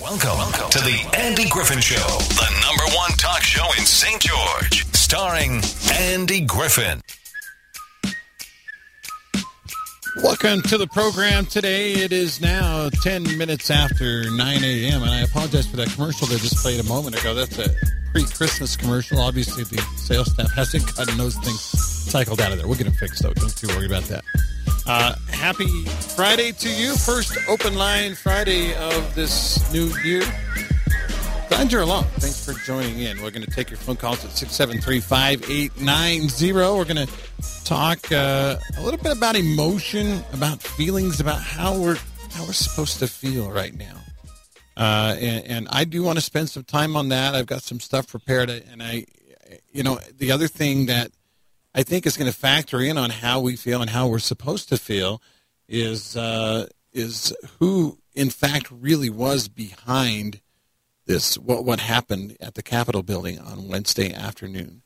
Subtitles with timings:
[0.00, 4.18] Welcome, welcome to the Andy Griffin Show, the number one talk show in St.
[4.18, 5.60] George, starring
[5.92, 7.02] Andy Griffin.
[10.22, 11.92] Welcome to the program today.
[11.92, 15.02] It is now 10 minutes after 9 a.m.
[15.02, 17.34] And I apologize for that commercial that just played a moment ago.
[17.34, 17.68] That's a
[18.12, 19.20] pre Christmas commercial.
[19.20, 22.66] Obviously, the sales staff hasn't gotten those things cycled out of there.
[22.66, 23.34] We'll get them fixed, though.
[23.34, 24.24] Don't too worry about that.
[24.92, 25.84] Uh, happy
[26.16, 26.96] Friday to you.
[26.96, 30.24] First open line Friday of this new year.
[31.48, 32.06] Glad you're along.
[32.18, 33.22] Thanks for joining in.
[33.22, 36.52] We're going to take your phone calls at 673 5890.
[36.52, 37.08] We're going to
[37.64, 41.98] talk uh, a little bit about emotion, about feelings, about how we're
[42.32, 43.96] how we're supposed to feel right now.
[44.76, 47.36] Uh, and, and I do want to spend some time on that.
[47.36, 49.06] I've got some stuff prepared, and I,
[49.70, 51.12] you know, the other thing that
[51.74, 54.68] I think is going to factor in on how we feel and how we're supposed
[54.70, 55.22] to feel
[55.68, 60.40] is uh, is who, in fact, really was behind
[61.06, 61.38] this.
[61.38, 64.82] What what happened at the Capitol building on Wednesday afternoon.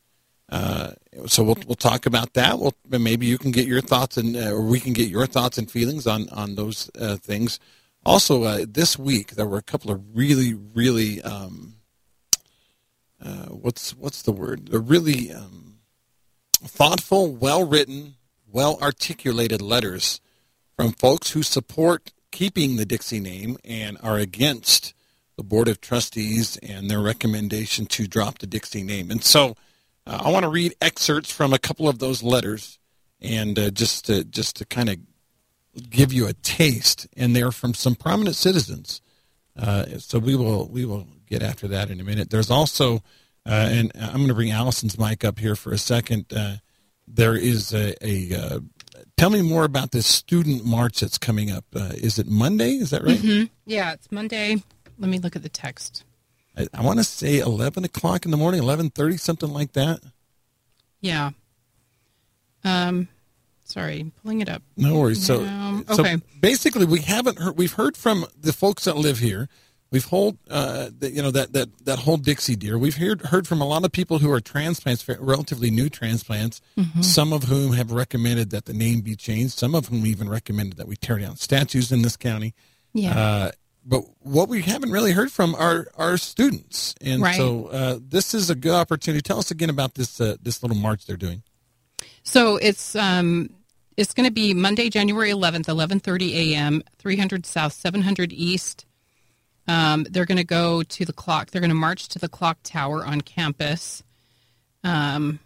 [0.51, 0.93] Uh,
[1.27, 2.59] so we'll we'll talk about that.
[2.59, 5.57] We'll maybe you can get your thoughts and uh, or we can get your thoughts
[5.57, 7.59] and feelings on on those uh, things.
[8.05, 11.77] Also, uh, this week there were a couple of really really um,
[13.25, 14.69] uh, what's what's the word?
[14.69, 15.64] They're really um,
[16.65, 18.15] thoughtful, well written,
[18.51, 20.21] well articulated letters
[20.77, 24.95] from folks who support keeping the Dixie name and are against
[25.37, 29.11] the Board of Trustees and their recommendation to drop the Dixie name.
[29.11, 29.57] And so
[30.07, 32.79] uh, I want to read excerpts from a couple of those letters
[33.21, 34.99] and uh, just to, just to kind of
[35.91, 37.07] give you a taste.
[37.17, 39.01] And they're from some prominent citizens.
[39.57, 42.31] Uh, so we will we will get after that in a minute.
[42.31, 43.03] There's also,
[43.47, 46.33] uh, and I'm going to bring Allison's mic up here for a second.
[46.35, 46.57] Uh,
[47.07, 48.61] there is a, a uh,
[49.17, 51.65] tell me more about this student march that's coming up.
[51.75, 52.73] is it Monday?
[52.73, 53.19] Is that right?
[53.19, 53.45] Mm-hmm.
[53.67, 54.63] Yeah, it's Monday.
[54.99, 56.05] Let me look at the text.
[56.57, 60.01] I, I want to say 11 o'clock in the morning, 11:30, something like that.
[61.01, 61.31] Yeah.
[62.63, 63.09] Um,
[63.65, 64.63] sorry, pulling it up.
[64.77, 65.25] No worries.
[65.25, 66.17] So, Um, so okay.
[66.41, 67.57] basically, we haven't heard.
[67.59, 69.49] We've heard from the folks that live here.
[69.95, 72.77] We've hold, uh, the, you know, that that that whole Dixie deer.
[72.77, 76.61] We've heard heard from a lot of people who are transplants, relatively new transplants.
[76.77, 77.03] Mm-hmm.
[77.03, 79.57] Some of whom have recommended that the name be changed.
[79.57, 82.55] Some of whom even recommended that we tear down statues in this county.
[82.93, 83.17] Yeah.
[83.17, 83.51] Uh,
[83.87, 87.37] but what we haven't really heard from are our students, and Right.
[87.37, 89.23] so uh, this is a good opportunity.
[89.23, 91.45] Tell us again about this uh, this little march they're doing.
[92.25, 93.51] So it's um
[93.97, 98.87] it's going to be Monday, January 11th, 11:30 a.m., 300 South, 700 East.
[99.67, 101.51] Um, they're going to go to the clock.
[101.51, 104.03] They're going to march to the clock tower on campus.
[104.83, 105.41] Um,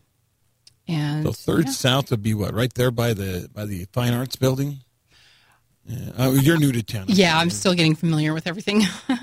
[0.89, 1.73] and So third yeah.
[1.73, 4.79] south would be what right there by the by the fine arts building.
[5.87, 6.11] Yeah.
[6.19, 7.07] Oh, you're new to town.
[7.09, 8.83] Yeah, I'm still getting familiar with everything.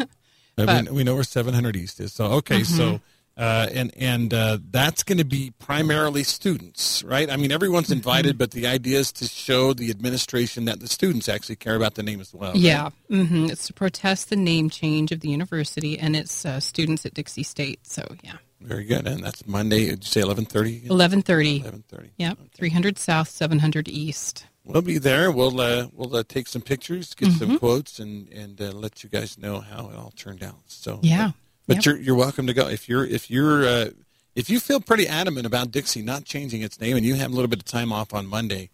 [0.57, 2.13] Uh, but- we, we know where 700 East is.
[2.13, 2.77] So okay, Mm-hmm.
[2.77, 3.01] so
[3.37, 7.29] uh, and and uh, that's going to be primarily students, right?
[7.29, 7.93] I mean, everyone's Mm-hmm.
[7.97, 11.95] invited, but the idea is to show the administration that the students actually care about
[11.95, 12.53] the name as well.
[12.53, 12.61] right?
[12.61, 17.05] Yeah, hmm it's to protest the name change of the university and its uh, students
[17.05, 17.85] at Dixie State.
[17.85, 19.05] So yeah, very good.
[19.05, 19.87] And that's Monday.
[19.87, 20.89] Did you say 11:30?
[20.89, 21.59] eleven thirty.
[21.61, 22.09] 11:30.
[22.17, 24.45] Yep, three hundred South, seven hundred East.
[24.63, 25.29] We'll be there.
[25.31, 27.37] We'll uh, we'll uh, take some pictures, get Mm-hmm.
[27.37, 30.61] some quotes, and and uh, let you guys know how it all turned out.
[30.67, 31.31] So Yeah,
[31.67, 31.85] But Yep.
[31.85, 33.89] you're you're welcome to go if you're if you're uh,
[34.35, 37.35] if you feel pretty adamant about Dixie not changing its name and you have a
[37.35, 38.69] little bit of time off on Monday,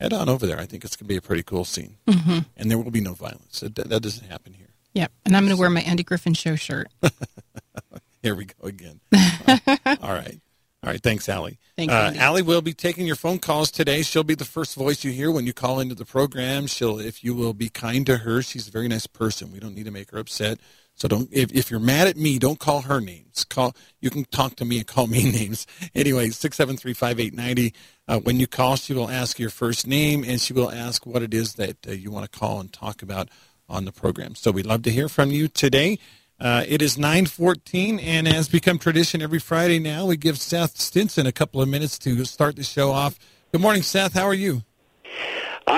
[0.00, 0.58] head on over there.
[0.58, 2.38] I think it's going to be a pretty cool scene, mm-hmm.
[2.56, 3.60] and there will be no violence.
[3.60, 4.68] That, that doesn't happen here.
[4.94, 6.88] Yep, and I'm going to wear my Andy Griffin show shirt.
[8.22, 9.00] Here we go again.
[9.14, 10.40] all right.
[10.84, 11.02] All right.
[11.02, 11.58] Thanks, Allie.
[11.76, 12.12] Thanks, uh.
[12.16, 14.02] Allie will be taking your phone calls today.
[14.02, 16.66] She'll be the first voice you hear when you call into the program.
[16.66, 19.52] She'll, if you will be kind to her, she's a very nice person.
[19.52, 20.58] We don't need to make her upset.
[20.94, 23.44] So don't, if, if you're mad at me, don't call her names.
[23.44, 25.66] Call, you can talk to me and call me names.
[25.94, 27.72] Anyway, 673-5890.
[28.08, 31.22] Uh, when you call, she will ask your first name and she will ask what
[31.22, 33.28] it is that uh, you want to call and talk about
[33.68, 34.34] on the program.
[34.34, 35.98] So we'd love to hear from you today.
[36.38, 41.24] Uh, it is 914, and as become tradition every Friday now, we give Seth Stinson
[41.24, 43.16] a couple of minutes to start the show off.
[43.52, 44.14] Good morning, Seth.
[44.14, 44.62] How are you?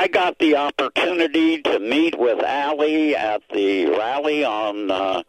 [0.04, 5.22] I got the opportunity to meet with Allie at the rally on uh,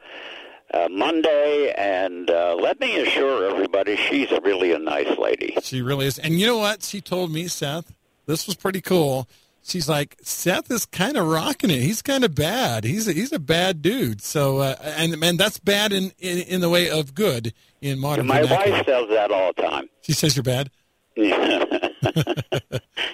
[0.74, 5.56] uh, Monday, and uh, let me assure everybody, she's really a nice lady.
[5.62, 6.19] She really is.
[6.19, 6.83] And you know what?
[6.83, 7.94] She told me, Seth,
[8.25, 9.30] this was pretty cool.
[9.63, 11.80] She's like, Seth is kind of rocking it.
[11.80, 12.83] He's kind of bad.
[12.83, 14.22] He's a, he's a bad dude.
[14.22, 18.27] So, uh, and man, that's bad in, in in the way of good in modern
[18.27, 18.75] My vernacular.
[18.80, 19.89] wife says that all the time.
[20.01, 20.69] She says you're bad.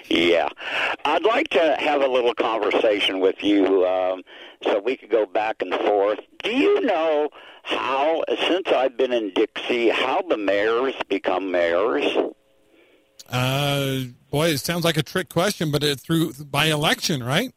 [0.08, 0.48] yeah.
[1.04, 4.22] I'd like to have a little conversation with you um,
[4.62, 6.20] so we could go back and forth.
[6.42, 7.30] Do you know
[7.62, 12.04] how, since I've been in Dixie, how the mayors become mayors?
[13.28, 14.00] Uh,
[14.30, 17.52] boy, it sounds like a trick question, but it through by election, right?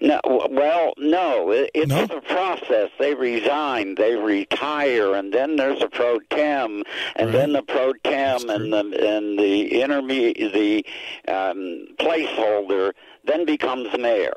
[0.00, 0.20] No,
[0.50, 1.50] well, no.
[1.50, 2.04] It, it's No?
[2.04, 2.90] a process.
[2.98, 6.82] They resign, they retire, and then there's a pro tem,
[7.16, 7.32] and Right.
[7.32, 10.84] then the pro tem and the and the intermediate the
[11.32, 12.92] um, placeholder
[13.24, 14.34] then becomes mayor.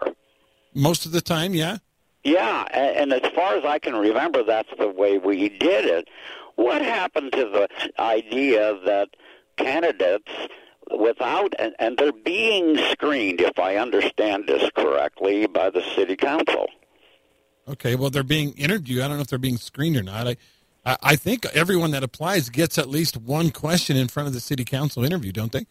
[0.74, 1.77] Most of the time, yeah.
[2.24, 6.07] Yeah, a- and as far as I can remember, that's the way we did it.
[6.56, 7.68] What happened to the
[8.00, 9.09] idea that
[9.57, 10.31] candidates,
[10.97, 16.67] without, and, and they're being screened, if I understand this correctly, by the city council?
[17.67, 19.01] Okay, well, they're being interviewed.
[19.01, 20.27] I don't know if they're being screened or not.
[20.27, 20.37] I,
[20.85, 24.39] I, I think everyone that applies gets at least one question in front of the
[24.39, 25.65] city council interview, don't they?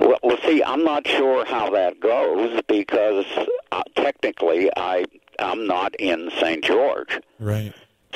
[0.00, 3.24] Well, well, see, I'm not sure how that goes because
[3.72, 5.04] uh, technically I
[5.38, 6.64] I'm not in St.
[6.64, 7.20] George.
[7.38, 7.72] Right.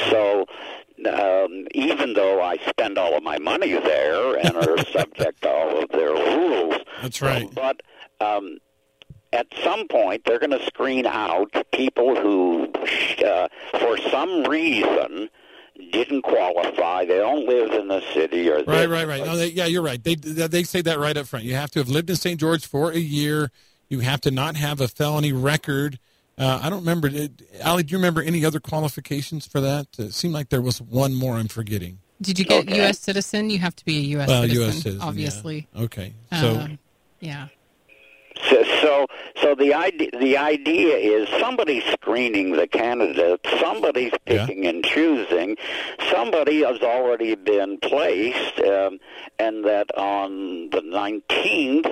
[0.09, 0.47] So
[1.07, 5.83] um, even though I spend all of my money there and are subject to all
[5.83, 7.49] of their rules, That's right.
[7.55, 7.81] But
[8.21, 8.59] um,
[9.33, 12.73] at some point, they're going to screen out people who,
[13.25, 13.49] uh,
[13.79, 15.31] for some reason,
[15.93, 17.05] didn't qualify.
[17.05, 19.25] They don't live in the city, or Right, right, right.
[19.25, 20.03] No, they, yeah, you're right.
[20.03, 21.45] They they say that right up front.
[21.45, 22.39] You have to have lived in St.
[22.39, 23.51] George for a year.
[23.89, 25.99] You have to not have a felony record.
[26.41, 27.09] Uh, I don't remember.
[27.09, 29.87] It, Ali, do you remember any other qualifications for that?
[29.99, 31.99] It seemed like there was one more I'm forgetting.
[32.23, 32.77] Did you get Okay.
[32.79, 32.99] U.S.
[32.99, 33.51] citizen?
[33.51, 34.29] You have to be a U.S.
[34.29, 34.75] Well, citizen, U.S.
[34.77, 35.01] citizen.
[35.01, 35.07] yeah.
[35.07, 35.69] obviously.
[35.77, 36.15] Okay.
[36.41, 36.79] So, Um,
[37.21, 37.49] yeah.
[38.49, 39.07] So, so,
[39.43, 44.47] so the idea the idea is somebody's screening the candidates, somebody's Yeah.
[44.47, 45.57] picking and choosing,
[46.11, 48.99] somebody has already been placed, um,
[49.39, 51.87] and that on the nineteenth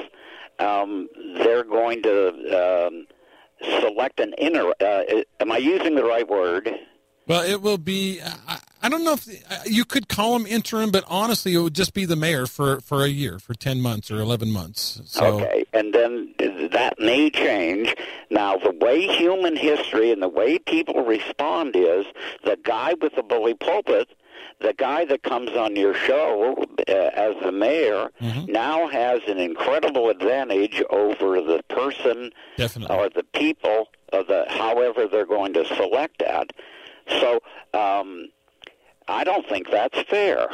[0.58, 3.06] um, they're going to um,
[3.62, 4.72] select an inner.
[4.80, 5.02] Uh,
[5.40, 6.70] am I using the right word?
[7.28, 8.20] well, it will be.
[8.22, 11.74] I, I don't know if uh, you could call him interim, but honestly, it would
[11.74, 15.00] just be the mayor for for a year, for ten months or eleven months.
[15.04, 16.34] So, Okay, and then
[16.72, 17.94] that may change.
[18.30, 22.06] Now, the way human history and the way people respond is
[22.44, 24.08] the guy with the bully pulpit,
[24.60, 26.56] the guy that comes on your show
[26.88, 28.50] uh, as the mayor, Mm-hmm.
[28.52, 32.96] now has an incredible advantage over the person definitely.
[32.96, 36.52] or the people, or the however they're going to select that.
[37.20, 37.40] So,
[37.74, 38.26] um,
[39.06, 40.48] I don't think that's fair.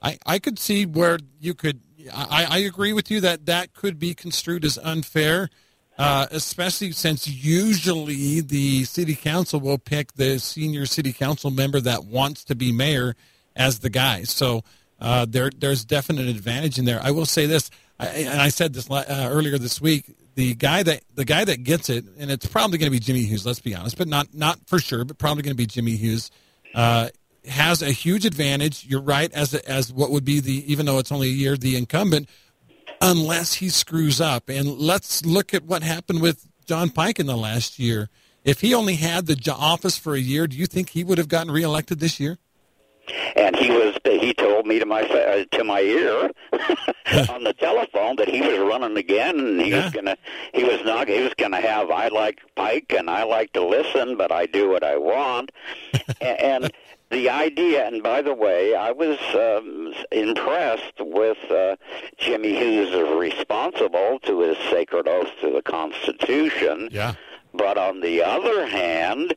[0.00, 1.80] I, I could see where you could.
[2.14, 5.48] I, I agree with you that that could be construed as unfair,
[5.98, 12.04] uh, especially since usually the city council will pick the senior city council member that
[12.04, 13.16] wants to be mayor
[13.54, 14.22] as the guy.
[14.24, 14.62] So
[15.00, 17.00] uh, there there's definite advantage in there.
[17.02, 20.14] I will say this, I, and I said this uh, earlier this week.
[20.34, 23.22] The guy that the guy that gets it, and it's probably going to be Jimmy
[23.22, 23.46] Hughes.
[23.46, 26.30] Let's be honest, but not not for sure, but probably going to be Jimmy Hughes.
[26.74, 27.08] Uh,
[27.48, 28.84] has a huge advantage.
[28.84, 31.76] You're right, as as what would be the even though it's only a year, the
[31.76, 32.28] incumbent,
[33.00, 34.48] unless he screws up.
[34.48, 38.08] And let's look at what happened with Jon Pike in the last year.
[38.44, 41.28] If he only had the office for a year, do you think he would have
[41.28, 42.38] gotten reelected this year?
[43.36, 46.28] and he was he told me to my uh, to my ear
[47.30, 49.84] on the telephone that he was running again and he Yeah.
[49.84, 50.16] was gonna
[50.52, 54.16] he was not he was gonna have I like Pike and I like to listen
[54.16, 55.52] but I do what I want
[56.20, 56.72] and
[57.10, 61.76] the idea and by the way I was um, impressed with uh,
[62.18, 67.14] Jimmy Hughes is responsible to his sacred oath to the Constitution Yeah.
[67.54, 69.34] but on the other hand,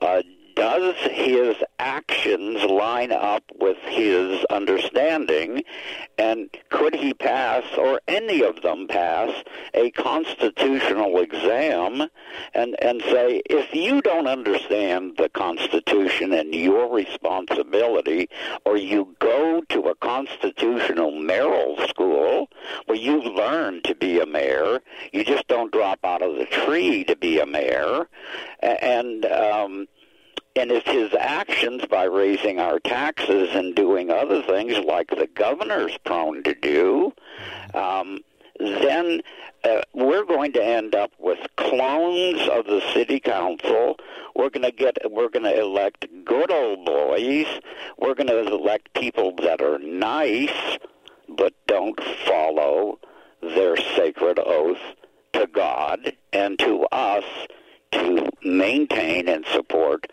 [0.00, 0.22] uh,
[0.62, 5.64] does his actions line up with his understanding?
[6.18, 9.34] And could he pass, or any of them pass,
[9.74, 12.08] a constitutional exam
[12.54, 18.28] and, and say, if you don't understand the Constitution and your responsibility,
[18.64, 22.48] or you go to a constitutional mayoral school
[22.86, 24.80] where you learn to be a mayor,
[25.12, 28.08] you just don't drop out of the tree to be a mayor,
[28.60, 29.88] and um,
[30.56, 35.96] and if his actions by raising our taxes and doing other things like the governor's
[35.98, 37.12] prone to do,
[37.74, 38.18] um,
[38.58, 39.20] then
[39.64, 43.96] uh, we're going to end up with clones of the city council.
[44.34, 47.46] We're going to get we're going to elect good old boys.
[47.98, 50.78] We're going to elect people that are nice
[51.28, 52.98] but don't follow
[53.40, 54.78] their sacred oath
[55.32, 57.24] to God and to us
[57.92, 60.10] to maintain and support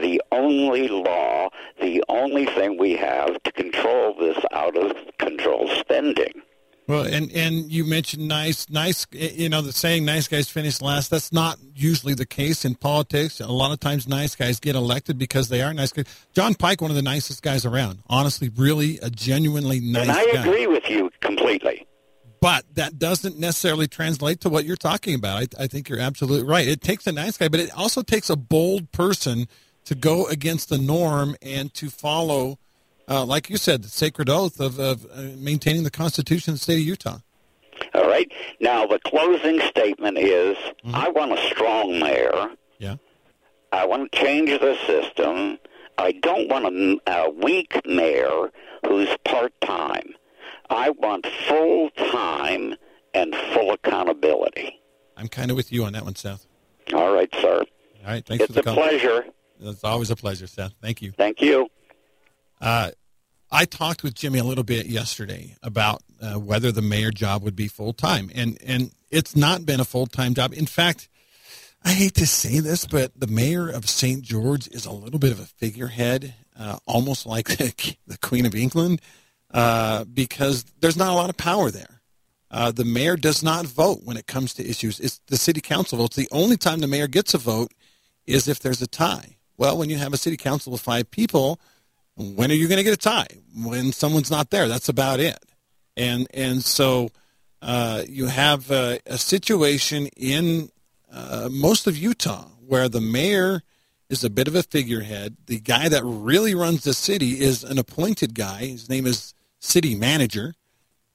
[0.00, 1.48] the only law,
[1.80, 6.42] the only thing we have to control this out of control spending.
[6.88, 9.06] Well, and and you mentioned nice, nice.
[9.10, 13.40] You know, the saying "nice guys finish last." That's not usually the case in politics.
[13.40, 16.04] A lot of times, nice guys get elected because they are nice guys.
[16.32, 18.02] Jon Pike, one of the nicest guys around.
[18.06, 20.02] Honestly, really a genuinely nice.
[20.02, 20.42] And I guy.
[20.42, 21.88] agree with you completely.
[22.40, 25.54] But that doesn't necessarily translate to what you're talking about.
[25.58, 26.68] I, I think you're absolutely right.
[26.68, 29.48] It takes a nice guy, but it also takes a bold person
[29.86, 32.58] to go against the norm and to follow
[33.08, 36.62] uh, like you said, the sacred oath of, of uh, maintaining the Constitution of the
[36.62, 37.18] state of Utah.
[37.94, 38.30] All right.
[38.60, 40.94] Now, the closing statement is mm-hmm.
[40.94, 42.50] I want a strong mayor.
[42.78, 42.96] Yeah.
[43.72, 45.58] I want to change the system.
[45.98, 48.50] I don't want a, a weak mayor
[48.86, 50.14] who's part time.
[50.68, 52.74] I want full time
[53.14, 54.80] and full accountability.
[55.16, 56.46] I'm kind of with you on that one, Seth.
[56.92, 57.62] All right, sir.
[58.04, 58.24] All right.
[58.24, 59.24] Thanks it's for the a pleasure.
[59.60, 60.74] It's always a pleasure, Seth.
[60.80, 61.12] Thank you.
[61.12, 61.68] Thank you.
[62.60, 62.90] Uh,
[63.50, 67.56] I talked with Jimmy a little bit yesterday about uh, whether the mayor job would
[67.56, 70.52] be full time, and and it's not been a full time job.
[70.52, 71.08] In fact,
[71.84, 74.22] I hate to say this, but the mayor of St.
[74.22, 78.54] George is a little bit of a figurehead, uh, almost like the, the, Queen of
[78.54, 79.00] England,
[79.52, 82.00] uh, because there's not a lot of power there.
[82.50, 84.98] Uh, the mayor does not vote when it comes to issues.
[84.98, 86.16] It's the city council votes.
[86.16, 87.72] The only time the mayor gets a vote
[88.26, 89.35] is if there's a tie.
[89.56, 91.60] Well, when you have a city council of five people
[92.16, 93.26] when are you going to get a tie?
[93.54, 94.68] When someone's not there.
[94.68, 95.38] That's about it.
[95.96, 97.10] And and so
[97.62, 100.70] uh, you have a, a situation in
[101.12, 103.62] uh, most of Utah where the mayor
[104.08, 105.36] is a bit of a figurehead.
[105.46, 108.66] The guy that really runs the city is an appointed guy.
[108.66, 110.54] His name is city manager.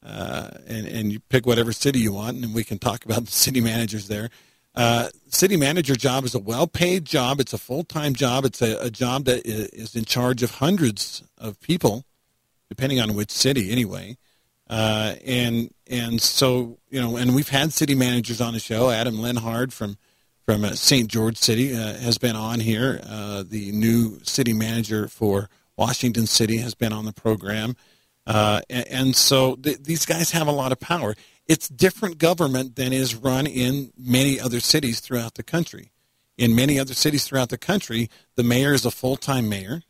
[0.03, 3.31] Uh, and, and you pick whatever city you want, and we can talk about the
[3.31, 4.31] city managers there.
[4.73, 7.39] Uh, city manager job is a well-paid job.
[7.39, 8.45] It's a full-time job.
[8.45, 12.05] It's a, a, job that is in charge of hundreds of people,
[12.69, 14.17] depending on which city, anyway.
[14.69, 18.89] Uh, and and so you know, and we've had city managers on the show.
[18.89, 19.97] Adam Lenhard from
[20.45, 21.09] from uh, St.
[21.09, 23.01] George City uh, has been on here.
[23.03, 27.75] Uh, the new city manager for Washington City has been on the program.
[28.25, 31.15] Uh, and, and, so th- these guys have a lot of power
[31.47, 35.91] it's different government than is run in many other cities throughout the country.
[36.37, 39.83] In many other cities throughout the country, the mayor is a full time mayor.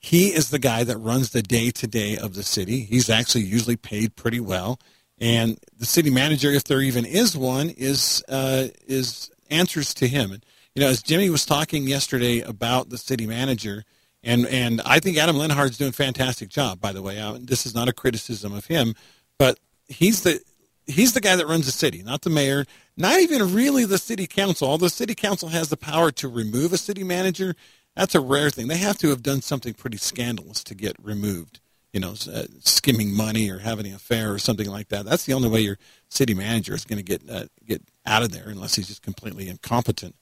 [0.00, 2.80] He is the guy that runs the day to day of the city.
[2.80, 4.78] He's actually usually paid pretty well.
[5.20, 10.30] And the city manager, if there even is one, is uh, is answers to him.
[10.74, 13.84] You know, as Jimmy was talking yesterday about the city manager,
[14.22, 16.80] and and I think Adam Lenhard's doing a fantastic job.
[16.80, 18.94] By the way, uh, this is not a criticism of him,
[19.38, 20.40] but he's the
[20.88, 22.64] he's the guy that runs the city, not the mayor,
[22.96, 24.76] not even really the city council.
[24.78, 27.54] The city council has the power to remove a city manager,
[27.98, 28.68] that's a rare thing.
[28.68, 31.58] They have to have done something pretty scandalous to get removed.
[31.92, 35.04] You know, uh, skimming money or having an affair or something like that.
[35.04, 35.78] That's the only way your
[36.08, 39.48] city manager is going to get uh, get out of there, unless he's just completely
[39.48, 40.14] incompetent.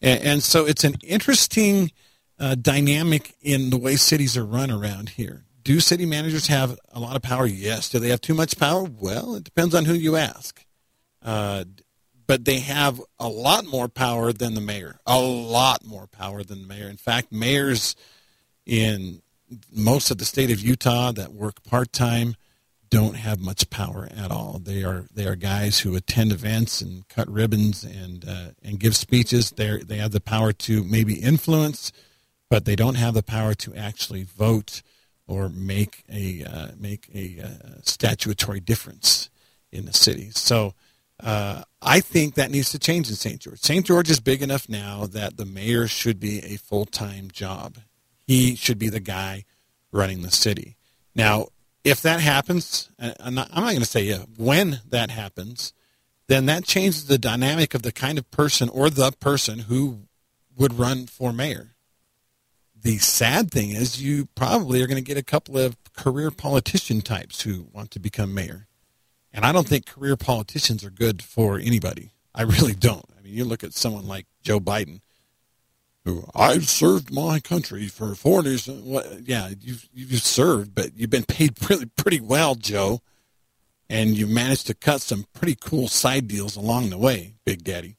[0.00, 1.92] And, and so it's an interesting
[2.40, 5.44] uh, dynamic in the way cities are run around here.
[5.66, 7.44] Do city managers have a lot of power?
[7.44, 7.88] Yes.
[7.88, 8.84] Do they have too much power?
[8.84, 10.64] Well, it depends on who you ask.
[11.20, 11.64] Uh,
[12.28, 15.00] but they have a lot more power than the mayor.
[15.08, 16.88] A lot more power than the mayor.
[16.88, 17.96] In fact, mayors
[18.64, 19.22] in
[19.72, 22.36] most of the state of Utah that work part time
[22.88, 24.60] don't have much power at all.
[24.62, 28.94] They are they are guys who attend events and cut ribbons and uh, and give
[28.94, 29.50] speeches.
[29.50, 31.90] They they have the power to maybe influence,
[32.48, 34.82] but they don't have the power to actually vote
[35.28, 39.30] or make a uh, make a uh, statutory difference
[39.72, 40.30] in the city.
[40.30, 40.74] So
[41.22, 43.40] uh, I think that needs to change in St.
[43.40, 43.60] George.
[43.60, 43.84] St.
[43.84, 47.78] George is big enough now that the mayor should be a full time job.
[48.26, 49.44] He should be the guy
[49.92, 50.76] running the city.
[51.14, 51.48] Now,
[51.84, 55.72] if that happens, I'm not, I'm not going to say yeah, when that happens,
[56.26, 60.00] then that changes the dynamic of the kind of person or the person who
[60.56, 61.75] would run for mayor
[62.86, 67.00] the sad thing is you probably are going to get a couple of career politician
[67.00, 68.68] types who want to become mayor.
[69.32, 72.12] And I don't think career politicians are good for anybody.
[72.32, 73.04] I really don't.
[73.18, 75.00] I mean, you look at someone like Joe Biden,
[76.04, 81.10] who I've served my country for 40 uh, what, yeah, you've, you've served, but you've
[81.10, 83.00] been paid pretty, pretty well, Joe.
[83.90, 87.95] And you managed to cut some pretty cool side deals along the way, Big Daddy.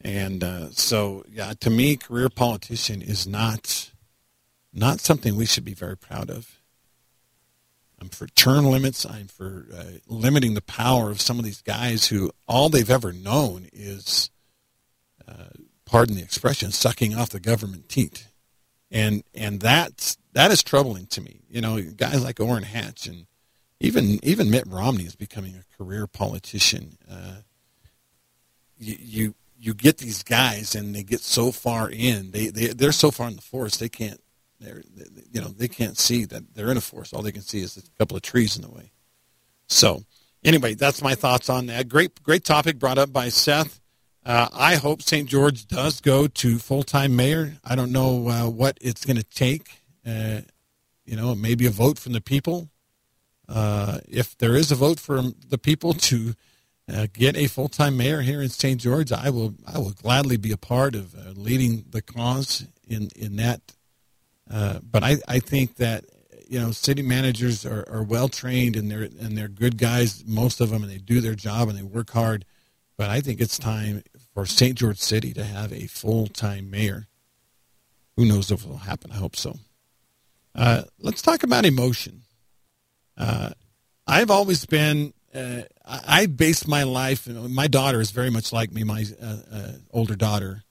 [0.00, 3.90] And uh, so, yeah, to me, career politician is not
[4.72, 6.60] not something we should be very proud of.
[8.00, 9.04] I'm for term limits.
[9.04, 13.12] I'm for uh, limiting the power of some of these guys who all they've ever
[13.12, 14.30] known is,
[15.26, 15.50] uh,
[15.84, 18.28] pardon the expression, sucking off the government teat,
[18.90, 21.40] and and that's that is troubling to me.
[21.48, 23.26] You know, guys like Orrin Hatch and
[23.80, 26.98] even even Mitt Romney is becoming a career politician.
[27.10, 27.38] Uh,
[28.78, 32.92] you, you you get these guys and they get so far in they, they they're
[32.92, 34.20] so far in the forest they can't
[34.60, 37.14] they're they, you know they can't see that they're in a forest.
[37.14, 38.92] All they can see is a couple of trees in the way.
[39.66, 40.02] So
[40.44, 41.88] anyway that's my thoughts on that.
[41.88, 43.80] Great great topic brought up by seth.
[44.26, 47.54] Uh, i hope st george does go to full-time mayor.
[47.64, 49.68] I don't know uh, what it's going to take
[50.06, 50.40] uh,
[51.04, 52.70] you know maybe a vote from the people.
[53.48, 56.34] Uh, if there is a vote from the people to
[56.92, 58.80] uh, get a full time mayor here in St.
[58.80, 63.10] George, I will I will gladly be a part of uh, leading the cause in
[63.14, 63.60] in that.
[64.50, 66.04] Uh, but I, I think that
[66.48, 70.60] you know city managers are, are well trained and they're and they're good guys most
[70.60, 72.44] of them and they do their job and they work hard.
[72.96, 74.02] But I think it's time
[74.34, 74.76] for St.
[74.76, 77.06] George City to have a full time mayor.
[78.16, 79.12] Who knows if it will happen?
[79.12, 79.56] I hope so.
[80.54, 82.22] Uh, let's talk about emotion.
[83.16, 83.50] Uh,
[84.06, 87.26] I've always been uh, I based my life.
[87.26, 88.84] and My daughter is very much like me.
[88.84, 90.64] My uh, uh, older daughter.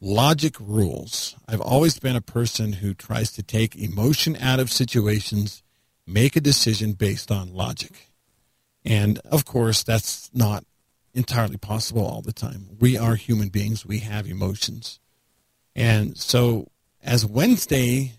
[0.00, 1.34] Logic rules.
[1.48, 5.62] I've always been a person who tries to take emotion out of situations,
[6.06, 8.10] make a decision based on logic,
[8.84, 10.64] and of course that's not
[11.14, 12.76] entirely possible all the time.
[12.78, 13.86] We are human beings.
[13.86, 15.00] We have emotions,
[15.74, 16.68] and so
[17.02, 18.12] as Wednesday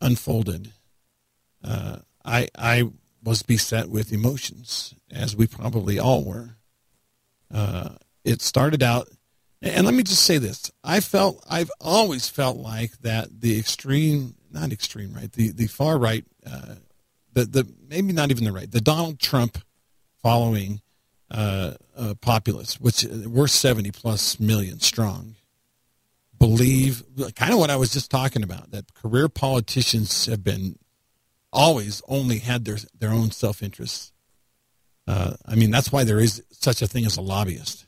[0.00, 0.72] unfolded,
[1.64, 2.84] uh, I I
[3.22, 6.56] was beset with emotions, as we probably all were.
[7.52, 7.90] Uh,
[8.24, 9.08] it started out,
[9.62, 14.34] and let me just say this: I felt, I've always felt like that the extreme,
[14.50, 16.76] not extreme right, the the far right, uh,
[17.32, 19.58] the the maybe not even the right, the Donald Trump
[20.22, 20.80] following
[21.30, 25.36] uh, uh, populace, which we're seventy plus million strong,
[26.38, 27.02] believe
[27.36, 30.78] kind of what I was just talking about that career politicians have been
[31.52, 34.12] always only had their their own self interests.
[35.06, 37.86] Uh, I mean, that's why there is such a thing as a lobbyist.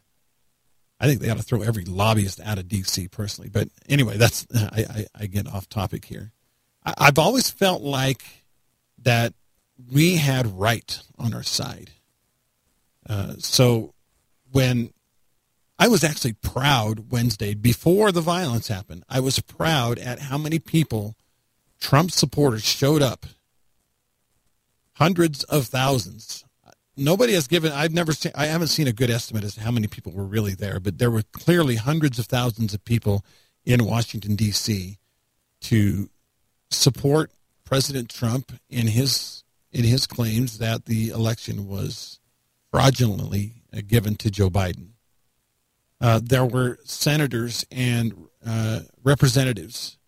[0.99, 3.09] I think they ought to throw every lobbyist out of D.C.
[3.09, 3.51] personally.
[3.51, 6.33] But anyway, that's I, I, I get off topic here.
[6.85, 8.23] I, I've always felt like
[9.03, 9.35] that
[9.91, 11.91] we had right on our side.
[13.09, 13.95] Uh, so
[14.51, 14.93] when
[15.79, 20.61] I was actually proud Wednesday before the violence happened, I was proud at how many
[20.61, 21.17] people
[21.81, 23.27] Trump supporters showed up
[24.95, 26.45] hundreds of thousands.
[26.97, 27.73] Nobody has given.
[27.73, 28.33] I've never seen.
[28.35, 30.99] I haven't seen a good estimate as to how many people were really there, but
[30.99, 33.25] there were clearly hundreds of thousands of people
[33.65, 34.99] in Washington D.C.
[35.63, 36.11] to
[36.71, 37.31] support
[37.65, 42.21] President Trump in his in his claims that the election was
[42.71, 44.89] fraudulently uh, given to Joe Biden.
[46.01, 49.99] Uh, there were senators and uh, representatives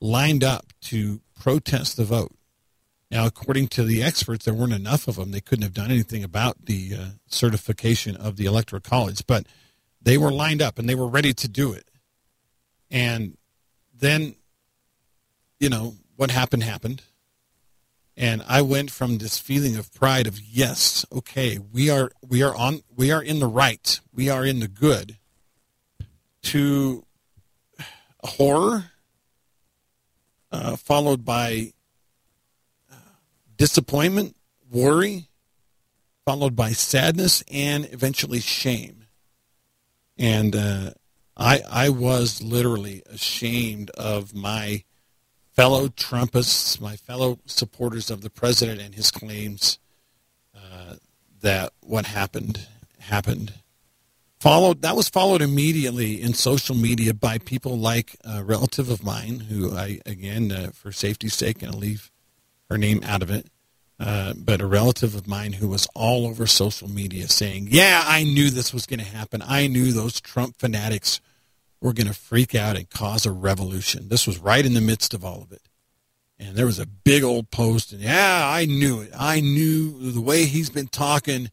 [0.00, 2.34] lined up to protest the vote.
[3.12, 5.32] Now, according to the experts, there weren't enough of them.
[5.32, 9.44] They couldn't have done anything about the uh, certification of the Electoral College, but
[10.00, 11.90] they were lined up and they were ready to do it.
[12.90, 13.36] And
[13.94, 14.36] then,
[15.60, 17.02] you know, what happened happened.
[18.16, 22.54] And I went from this feeling of pride of yes, okay, we are we are
[22.54, 25.18] on we are in the right, we are in the good,
[26.44, 27.04] to
[28.22, 28.84] horror,
[30.50, 31.72] uh, followed by
[33.56, 34.36] disappointment,
[34.70, 35.28] worry,
[36.24, 39.04] followed by sadness, and eventually shame.
[40.18, 40.90] And uh,
[41.36, 44.84] I, I was literally ashamed of my
[45.52, 49.78] fellow Trumpists, my fellow supporters of the president and his claims
[50.54, 50.96] uh,
[51.40, 52.66] that what happened
[52.98, 53.54] happened.
[54.40, 59.40] Followed that was followed immediately in social media by people like a relative of mine,
[59.40, 62.10] who I again, uh, for safety's sake, to leave
[62.72, 63.46] her name out of it,
[64.00, 68.24] uh, but a relative of mine who was all over social media saying, Yeah, I
[68.24, 69.42] knew this was going to happen.
[69.46, 71.20] I knew those Trump fanatics
[71.80, 74.08] were going to freak out and cause a revolution.
[74.08, 75.62] This was right in the midst of all of it.
[76.38, 79.12] And there was a big old post, and yeah, I knew it.
[79.16, 81.50] I knew the way he's been talking,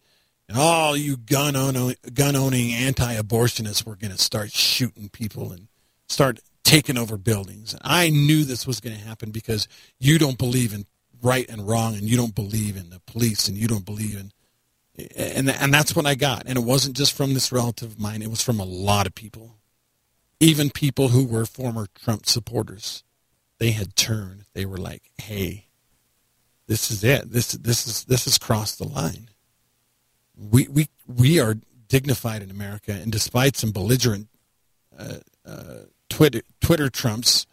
[0.48, 5.52] and all you gun owning, gun owning anti abortionists were going to start shooting people
[5.52, 5.68] and
[6.08, 7.76] start taking over buildings.
[7.82, 9.68] I knew this was going to happen because
[10.00, 10.86] you don't believe in
[11.22, 14.32] right and wrong and you don't believe in the police and you don't believe in
[15.16, 16.44] and and that's what I got.
[16.46, 18.22] And it wasn't just from this relative of mine.
[18.22, 19.56] It was from a lot of people.
[20.42, 23.04] Even people who were former Trump supporters
[23.60, 24.46] they had turned.
[24.54, 25.68] They were like hey
[26.68, 27.32] this is it.
[27.32, 29.30] This this is this has crossed the line.
[30.36, 31.56] We we we are
[31.88, 34.28] dignified in America and despite some belligerent
[34.98, 35.78] uh, uh,
[36.10, 37.48] Twitter Twitter Trumps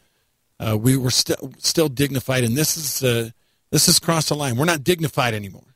[0.58, 2.44] uh, we were still still dignified.
[2.44, 3.30] And this is uh,
[3.70, 4.56] this has crossed the line.
[4.56, 5.74] We're not dignified anymore.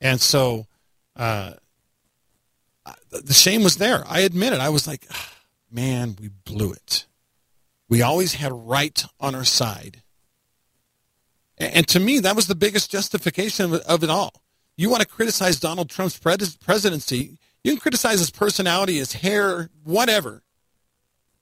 [0.00, 0.66] And so,
[1.16, 1.52] uh,
[3.10, 4.04] the shame was there.
[4.06, 4.60] I admit it.
[4.60, 5.32] I was like, ah,
[5.70, 7.06] man, we blew it.
[7.88, 10.02] We always had right on our side.
[11.58, 14.32] And to me, that was the biggest justification of it all.
[14.76, 20.42] You want to criticize Donald Trump's presidency, you can criticize his personality, his hair, whatever.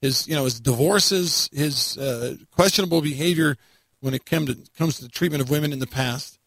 [0.01, 3.57] His, you know, his divorces, his uh, questionable behavior
[4.01, 6.39] when it to, comes to the treatment of women in the past.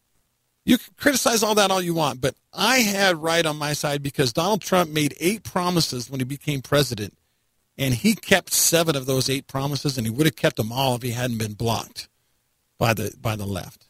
[0.63, 4.03] You can criticize all that all you want, but I had right on my side
[4.03, 7.17] because Donald Trump made eight promises when he became president,
[7.77, 10.95] and he kept seven of those eight promises, and he would have kept them all
[10.95, 12.07] if he hadn't been blocked
[12.77, 13.87] by the by the left.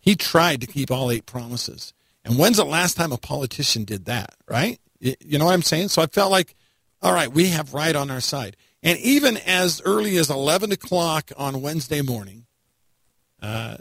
[0.00, 1.94] He tried to keep all eight promises.
[2.26, 4.78] And when's the last time a politician did that, right?
[5.00, 5.88] You know what I'm saying?
[5.88, 6.54] So I felt like,
[7.02, 8.56] all right, we have right on our side.
[8.84, 12.44] And even as early as 11 o'clock on Wednesday morning,
[13.40, 13.78] uh,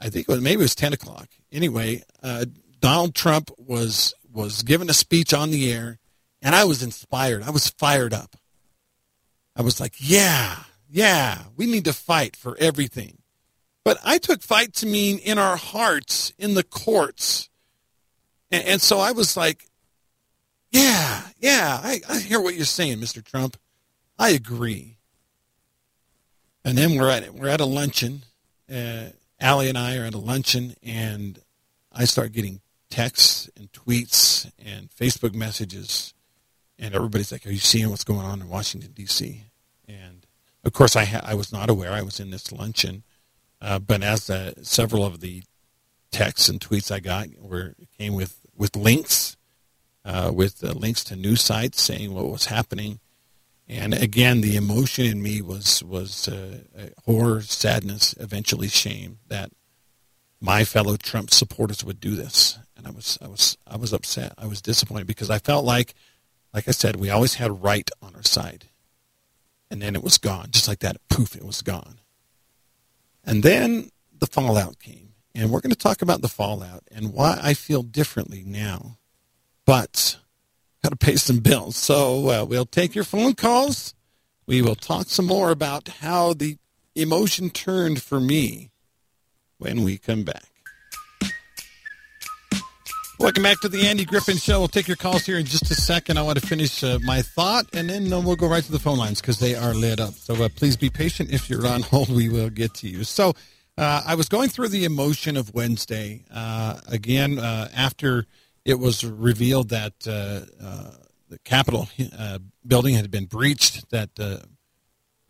[0.00, 1.28] I think it was, maybe it was 10 o'clock.
[1.52, 2.46] Anyway, uh,
[2.80, 5.98] Donald Trump was was giving a speech on the air,
[6.40, 7.42] and I was inspired.
[7.42, 8.36] I was fired up.
[9.56, 10.56] I was like, yeah,
[10.88, 13.18] yeah, we need to fight for everything.
[13.84, 17.50] But I took fight to mean in our hearts, in the courts.
[18.50, 19.66] And, and so I was like,
[20.70, 23.24] yeah, yeah, I, I hear what you're saying, Mr.
[23.24, 23.56] Trump.
[24.18, 24.98] I agree.
[26.64, 28.22] And then we're at we're at a luncheon.
[28.70, 29.06] Uh,
[29.40, 31.38] Allie and I are at a luncheon, and
[31.90, 36.12] I start getting texts and tweets and Facebook messages,
[36.78, 39.44] and everybody's like, "Are you seeing what's going on in Washington D.C.?"
[39.88, 40.26] And
[40.62, 41.92] of course, I ha- I was not aware.
[41.92, 43.02] I was in this luncheon,
[43.62, 45.42] uh, but as uh, several of the
[46.10, 49.38] texts and tweets I got were came with with links,
[50.04, 53.00] uh, with links to news sites saying what was happening,
[53.68, 56.58] and again, the emotion in me was was uh,
[57.04, 59.52] horror, sadness, eventually shame that
[60.40, 64.34] my fellow Trump supporters would do this, and I was I was I was upset.
[64.36, 65.94] I was disappointed because I felt like,
[66.52, 68.66] like I said, we always had right on our side,
[69.70, 70.96] and then it was gone, just like that.
[71.08, 72.00] Poof, it was gone.
[73.24, 75.14] And then the fallout came.
[75.34, 78.98] And we're going to talk about the fallout and why I feel differently now.
[79.70, 80.18] But
[80.82, 81.76] got to pay some bills.
[81.76, 83.94] So uh, we'll take your phone calls.
[84.44, 86.58] We will talk some more about how the
[86.96, 88.72] emotion turned for me
[89.58, 90.42] when we come back.
[93.20, 94.58] Welcome back to the Andy Griffin Show.
[94.58, 96.18] We'll take your calls here in just a second.
[96.18, 98.80] I want to finish uh, my thought, and then uh, we'll go right to the
[98.80, 100.14] phone lines because they are lit up.
[100.14, 101.30] So uh, please be patient.
[101.30, 103.04] If you're on hold, we will get to you.
[103.04, 103.34] So
[103.78, 106.24] uh, I was going through the emotion of Wednesday.
[106.28, 108.26] Uh, again, after
[108.64, 110.90] it was revealed that uh, uh,
[111.28, 114.10] the Capitol uh, building had been breached, that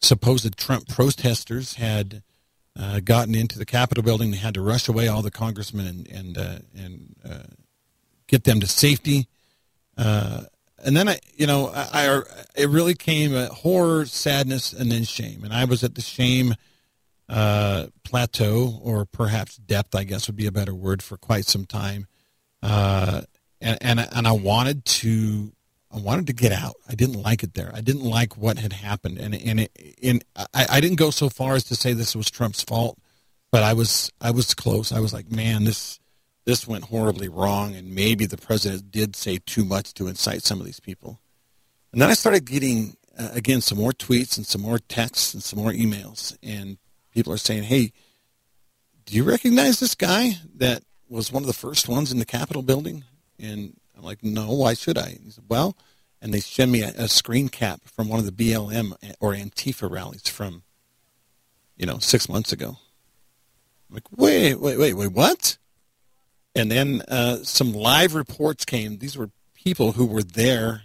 [0.00, 2.22] supposed Trump protesters had
[3.04, 4.30] gotten into the Capitol building.
[4.30, 7.16] They had to rush away all the congressmen and, and, and
[8.26, 9.28] get them to safety.
[9.98, 10.44] Uh,
[10.82, 12.22] and then I, you know, I, I,
[12.56, 15.44] it really came a horror, sadness, and then shame.
[15.44, 16.54] And I was at the shame
[17.28, 21.66] uh, plateau, or perhaps depth, I guess would be a better word for quite some
[21.66, 22.06] time.
[22.62, 23.22] Uh,
[23.60, 25.52] and, and and I wanted to,
[25.92, 26.76] I wanted to get out.
[26.88, 27.70] I didn't like it there.
[27.74, 31.28] I didn't like what had happened, and and it, and I, I didn't go so
[31.28, 32.98] far as to say this was Trump's fault,
[33.50, 34.92] but I was I was close.
[34.92, 36.00] I was like, man, this
[36.44, 40.58] this went horribly wrong, and maybe the president did say too much to incite some
[40.58, 41.20] of these people.
[41.92, 45.42] And then I started getting, uh, again, some more tweets and some more texts and
[45.42, 46.36] some more emails.
[46.42, 46.78] And
[47.12, 47.92] people are saying, hey,
[49.04, 52.62] do you recognize this guy that was one of the first ones in the Capitol
[52.62, 53.04] building?
[53.38, 55.18] And I'm like, no, why should I?
[55.22, 55.76] He said, well,
[56.22, 59.90] and they send me a, a screen cap from one of the BLM or Antifa
[59.90, 60.62] rallies from,
[61.76, 62.78] you know, six months ago.
[63.88, 65.58] I'm like, wait, wait, wait, wait, what?
[66.54, 68.98] And then uh, some live reports came.
[68.98, 70.82] These were people who were there.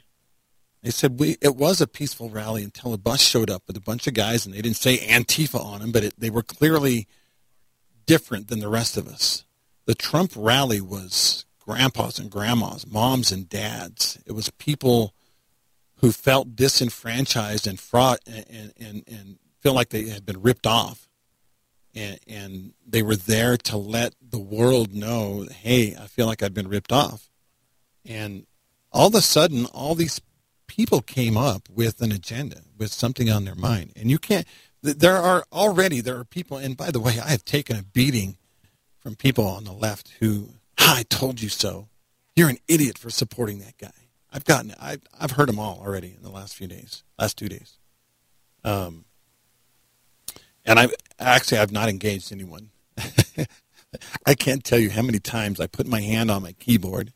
[0.81, 3.81] They said we it was a peaceful rally until a bus showed up with a
[3.81, 7.07] bunch of guys, and they didn't say Antifa on them, but it, they were clearly
[8.05, 9.45] different than the rest of us.
[9.85, 14.19] The Trump rally was grandpas and grandmas, moms and dads.
[14.25, 15.13] It was people
[15.97, 21.07] who felt disenfranchised and fraught and, and, and feel like they had been ripped off
[21.95, 26.53] and, and they were there to let the world know, hey, I feel like I've
[26.53, 27.29] been ripped off.
[28.05, 28.45] And
[28.91, 30.21] all of a sudden, all these
[30.67, 33.93] people came up with an agenda, with something on their mind.
[33.95, 34.45] And you can't,
[34.81, 38.37] there are already, there are people, and by the way, I have taken a beating
[39.05, 41.89] from people on the left who, I told you so.
[42.35, 43.91] You're an idiot for supporting that guy.
[44.33, 47.47] I've gotten, I've, I've heard them all already in the last few days, last two
[47.47, 47.77] days.
[48.63, 49.05] Um,
[50.65, 50.87] and I
[51.19, 52.71] actually I've not engaged anyone.
[54.25, 57.13] I can't tell you how many times I put my hand on my keyboard,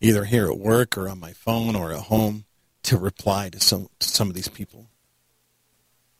[0.00, 2.44] either here at work or on my phone or at home,
[2.84, 4.86] to reply to some to some of these people.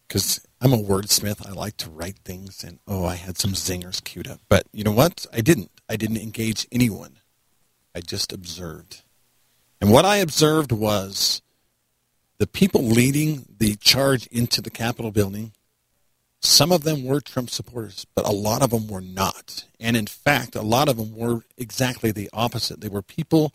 [0.08, 4.02] Because I'm a wordsmith, I like to write things, and oh, I had some zingers
[4.02, 4.40] queued up.
[4.48, 5.26] But you know what?
[5.32, 5.70] I didn't.
[5.88, 7.18] I didn't engage anyone.
[7.94, 9.02] I just observed.
[9.80, 11.42] And what I observed was
[12.38, 15.52] the people leading the charge into the Capitol building
[16.44, 19.64] some of them were Trump supporters, but a lot of them were not.
[19.80, 22.82] And in fact, a lot of them were exactly the opposite.
[22.82, 23.54] They were people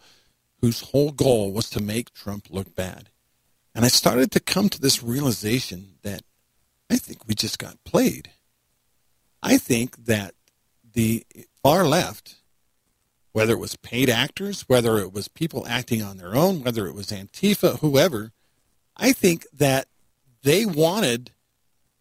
[0.60, 3.10] whose whole goal was to make Trump look bad.
[3.76, 6.24] And I started to come to this realization that
[6.90, 8.32] I think we just got played.
[9.42, 10.34] I think that
[10.94, 11.26] the
[11.62, 12.36] far left,
[13.32, 16.96] whether it was paid actors, whether it was people acting on their own, whether it
[16.96, 18.32] was Antifa, whoever,
[18.98, 19.88] I think that
[20.44, 21.32] they wanted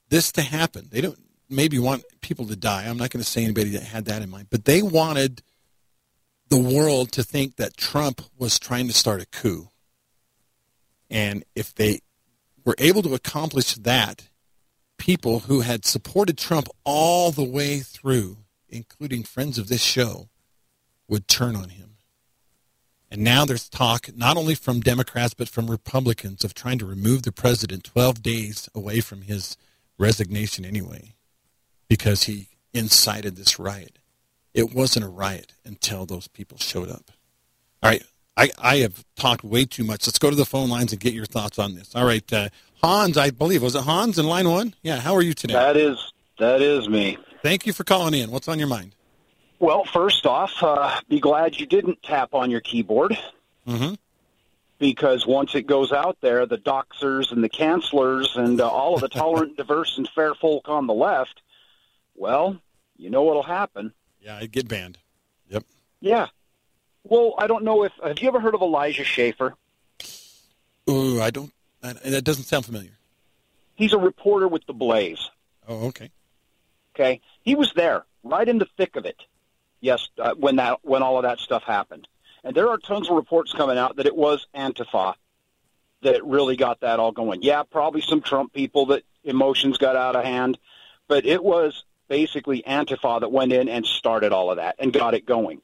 [0.08, 0.88] this to happen.
[0.90, 1.18] They don't
[1.50, 2.84] maybe want people to die.
[2.86, 5.42] I'm not going to say anybody that had that in mind, but they wanted
[6.48, 9.70] the world to think that Trump was trying to start a coup.
[11.10, 12.00] And if they
[12.64, 14.28] were able to accomplish that,
[14.98, 20.28] people who had supported Trump all the way through, including friends of this show,
[21.08, 21.96] would turn on him.
[23.10, 27.22] And now there's talk, not only from Democrats, but from Republicans, of trying to remove
[27.22, 29.56] the president 12 days away from his
[29.98, 31.14] resignation anyway
[31.88, 33.98] because he incited this riot.
[34.52, 37.10] It wasn't a riot until those people showed up.
[37.82, 38.02] All right,
[38.36, 40.06] I, I have talked way too much.
[40.06, 41.94] Let's go to the phone lines and get your thoughts on this.
[41.94, 42.48] All right, uh,
[42.82, 44.74] Hans, I believe was it Hans in line one?
[44.82, 45.54] Yeah, how are you today?
[45.54, 47.18] That is that is me.
[47.42, 48.30] Thank you for calling in.
[48.30, 48.94] What's on your mind?
[49.58, 53.18] Well, first off, uh, be glad you didn't tap on your keyboard.
[53.66, 53.94] Mm-hmm
[54.78, 59.00] because once it goes out there, the doxers and the cancelers and uh, all of
[59.00, 61.42] the tolerant, diverse, and fair folk on the left,
[62.14, 62.60] well,
[62.96, 63.92] you know what'll happen.
[64.20, 64.98] Yeah, I get banned.
[65.48, 65.64] Yep.
[66.00, 66.26] Yeah.
[67.04, 69.54] Well, I don't know if have you ever heard of Elijah Schaffer?
[70.88, 71.52] Ooh, I don't.
[71.80, 72.98] That doesn't sound familiar.
[73.74, 75.30] He's a reporter with the Blaze.
[75.68, 76.10] Oh, okay.
[76.94, 79.22] Okay, he was there, right in the thick of it.
[79.80, 82.08] Yes, uh, when that when all of that stuff happened.
[82.42, 85.14] And there are tons of reports coming out that it was Antifa
[86.02, 87.42] that really got that all going.
[87.42, 90.58] Yeah, probably some Trump people that emotions got out of hand,
[91.06, 95.14] but it was basically Antifa that went in and started all of that and got
[95.14, 95.60] it going.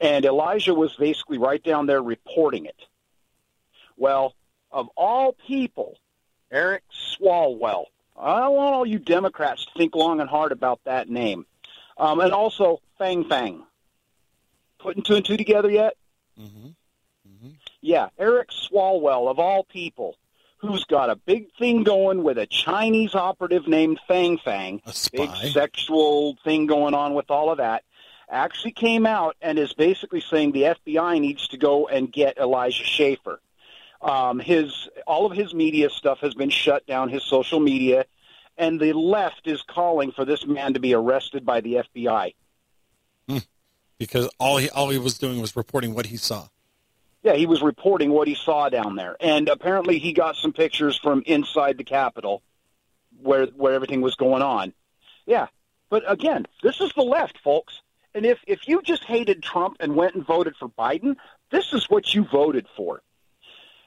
[0.00, 2.76] And Elijah was basically right down there reporting it.
[3.96, 4.34] Well,
[4.70, 5.98] of all people,
[6.50, 7.86] Eric Swalwell.
[8.18, 11.46] I want all you Democrats to think long and hard about that name.
[11.98, 13.64] Um, and also Fang Fang
[14.86, 15.96] putting two and two together yet?
[16.40, 16.68] Mm-hmm.
[16.68, 17.48] Mm-hmm.
[17.80, 20.16] Yeah, Eric Swalwell, of all people,
[20.58, 25.30] who's got a big thing going with a Chinese operative named Fang Fang, a big
[25.52, 27.82] sexual thing going on with all of that,
[28.30, 32.84] actually came out and is basically saying the FBI needs to go and get Elijah
[32.84, 33.40] Schaffer.
[34.08, 38.04] Um, his all of his media stuff has been shut down, his social media,
[38.56, 42.34] and the left is calling for this man to be arrested by the FBI.
[43.28, 43.38] Hmm
[43.98, 46.48] because all he all he was doing was reporting what he saw.
[47.22, 50.96] Yeah, he was reporting what he saw down there, and apparently he got some pictures
[50.96, 52.42] from inside the Capitol,
[53.20, 54.72] where where everything was going on.
[55.26, 55.46] Yeah,
[55.90, 57.80] but again, this is the left, folks.
[58.14, 61.16] And if if you just hated Trump and went and voted for Biden,
[61.50, 63.02] this is what you voted for.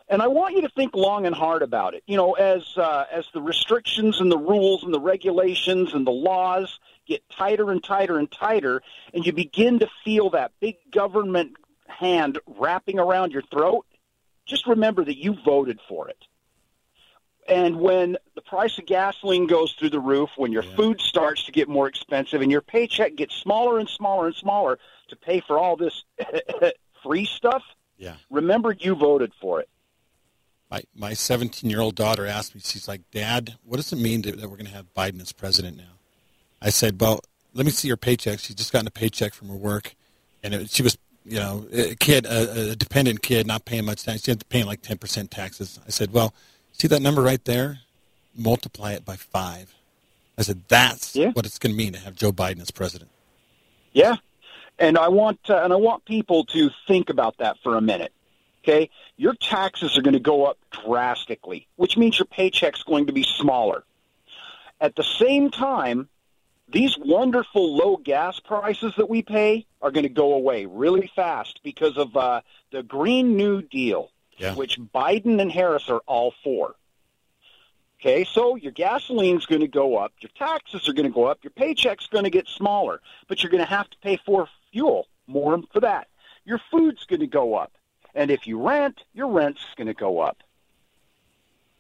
[0.10, 2.04] And I want you to think long and hard about it.
[2.08, 6.12] You know, as uh, as the restrictions and the rules and the regulations and the
[6.12, 8.82] laws get tighter and tighter and tighter,
[9.14, 11.54] and you begin to feel that big government
[11.88, 13.86] hand wrapping around your throat,
[14.46, 16.18] just remember that you voted for it.
[17.48, 20.76] And when the price of gasoline goes through the roof, when your yeah.
[20.76, 24.80] food starts to get more expensive, and your paycheck gets smaller and smaller and smaller
[25.10, 26.04] to pay for all this
[27.04, 27.64] free stuff,
[27.98, 28.16] yeah.
[28.30, 29.70] remember you voted for it.
[30.70, 34.22] My my 17 year old daughter asked me, she's like, Dad, what does it mean
[34.24, 35.98] to, that we're going to have Biden as president now?
[36.62, 37.22] I said, well,
[37.54, 38.40] let me see your paycheck.
[38.40, 39.96] She's just gotten a paycheck from her work,
[40.44, 44.04] and it, she was, you know, a kid, a, a dependent kid, not paying much
[44.04, 44.24] tax.
[44.24, 45.80] She had to pay like 10% taxes.
[45.88, 46.34] I said, well,
[46.74, 47.80] see that number right there?
[48.36, 49.74] Multiply it by five.
[50.38, 51.32] I said, that's yeah.
[51.32, 53.10] what it's going to mean to have Joe Biden as president.
[53.92, 54.18] Yeah,
[54.78, 58.14] and I want uh, and I want people to think about that for a minute.
[58.64, 63.14] Okay, your taxes are going to go up drastically, which means your paycheck's going to
[63.14, 63.84] be smaller.
[64.82, 66.10] At the same time,
[66.72, 71.62] these wonderful low gas prices that we pay are going to go away really fast
[71.64, 72.42] because of uh,
[72.72, 74.54] the Green New Deal, yeah.
[74.56, 76.76] which Biden and Harris are all for.
[78.00, 81.40] Okay, so your gasoline's going to go up, your taxes are going to go up,
[81.44, 85.08] your paycheck's going to get smaller, but you're going to have to pay for fuel
[85.28, 86.08] more for that.
[86.46, 87.74] Your food's going to go up.
[88.16, 90.38] And if you rent, your rent's going to go up.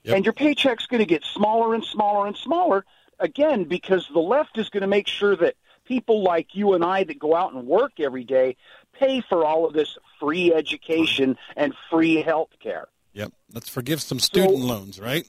[0.04, 0.15] Yep.
[0.15, 2.86] And your paycheck's going to get smaller and smaller and smaller
[3.20, 7.04] again because the left is going to make sure that people like you and I
[7.04, 8.56] that go out and work every day
[8.94, 12.88] pay for all of this free education and free health care.
[13.13, 13.34] Yep.
[13.54, 15.28] Let's forgive some student So- loans, right?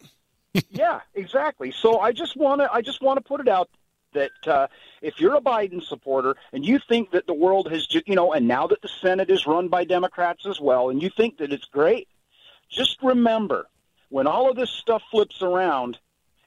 [0.71, 1.71] yeah, exactly.
[1.71, 3.71] So I just want to I just want to put it out
[4.12, 4.66] that uh,
[5.03, 8.46] if you're a Biden supporter and you think that the world has you know, and
[8.49, 11.66] now that the Senate is run by Democrats as well, and you think that it's
[11.66, 12.09] great,
[12.68, 13.66] just remember
[14.09, 15.99] when all of this stuff flips around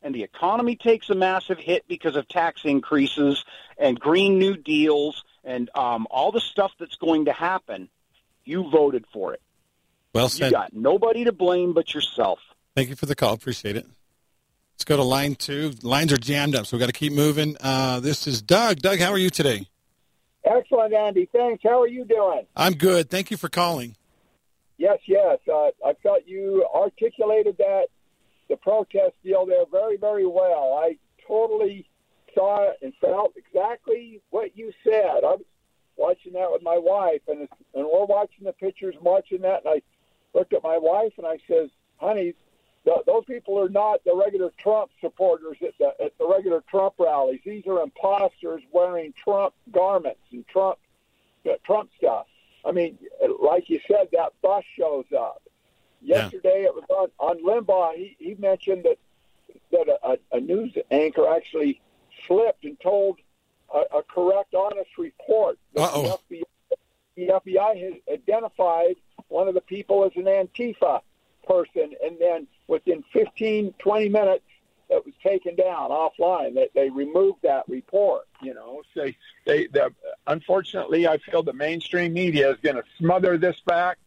[0.01, 3.43] and the economy takes a massive hit because of tax increases
[3.77, 7.89] and Green New Deals and um, all the stuff that's going to happen,
[8.43, 9.41] you voted for it.
[10.13, 10.47] Well said.
[10.47, 12.39] You got nobody to blame but yourself.
[12.75, 13.33] Thank you for the call.
[13.33, 13.85] Appreciate it.
[14.73, 15.73] Let's go to line two.
[15.81, 17.55] Lines are jammed up, so we've got to keep moving.
[17.61, 18.77] Uh, this is Doug.
[18.77, 19.67] Doug, how are you today?
[20.43, 21.29] Excellent, Andy.
[21.31, 21.63] Thanks.
[21.63, 22.45] How are you doing?
[22.55, 23.09] I'm good.
[23.09, 23.95] Thank you for calling.
[24.77, 25.39] Yes, yes.
[25.47, 27.85] Uh, I thought you articulated that
[28.49, 30.77] the protest deal there very, very well.
[30.83, 31.87] I totally
[32.33, 35.23] saw it and felt exactly what you said.
[35.23, 35.45] I was
[35.95, 39.75] watching that with my wife, and and we're watching the pictures, and watching that, and
[39.75, 39.81] I
[40.37, 42.33] looked at my wife and I says, "Honey,
[42.85, 46.95] th- those people are not the regular Trump supporters at the at the regular Trump
[46.99, 47.39] rallies.
[47.45, 50.79] These are imposters wearing Trump garments and Trump
[51.45, 52.27] uh, Trump stuff."
[52.65, 52.97] I mean,
[53.41, 55.41] like you said, that bus shows up.
[56.01, 56.23] Yeah.
[56.23, 57.95] Yesterday, it was on, on Limbaugh.
[57.95, 58.97] He, he mentioned that
[59.71, 61.81] that a, a news anchor actually
[62.27, 63.19] slipped and told
[63.73, 65.57] a, a correct, honest report.
[65.75, 66.19] Uh-oh.
[66.29, 66.43] The FBI,
[67.15, 68.95] the FBI has identified
[69.27, 71.01] one of the people as an Antifa
[71.43, 74.43] person, and then within 15, 20 minutes,
[74.89, 76.55] it was taken down offline.
[76.55, 78.27] That they removed that report.
[78.41, 79.07] You know, so
[79.45, 79.81] they, they
[80.27, 83.97] unfortunately, I feel the mainstream media is going to smother this back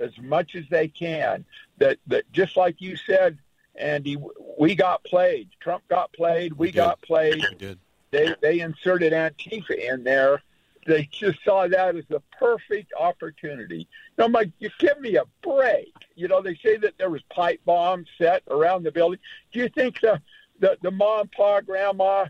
[0.00, 1.44] as much as they can.
[1.78, 3.38] That that just like you said,
[3.74, 4.18] Andy,
[4.58, 5.48] we got played.
[5.60, 6.52] Trump got played.
[6.54, 7.42] We, We got played.
[7.50, 7.78] We did.
[8.10, 10.42] They they inserted Antifa in there.
[10.86, 13.88] They just saw that as the perfect opportunity.
[14.18, 15.92] I'm like, you give me a break.
[16.14, 19.18] You know, they say that there was pipe bombs set around the building.
[19.52, 20.20] Do you think the
[20.60, 22.26] the, the mom, pa, grandma,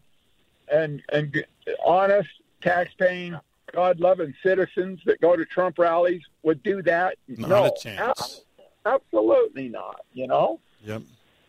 [0.72, 1.44] and and
[1.84, 2.30] honest,
[2.62, 3.38] tax-paying,
[3.72, 7.18] God-loving citizens that go to Trump rallies would do that?
[7.28, 8.42] Not no, a chance.
[8.86, 10.00] absolutely not.
[10.12, 10.60] You know.
[10.84, 11.02] Yep.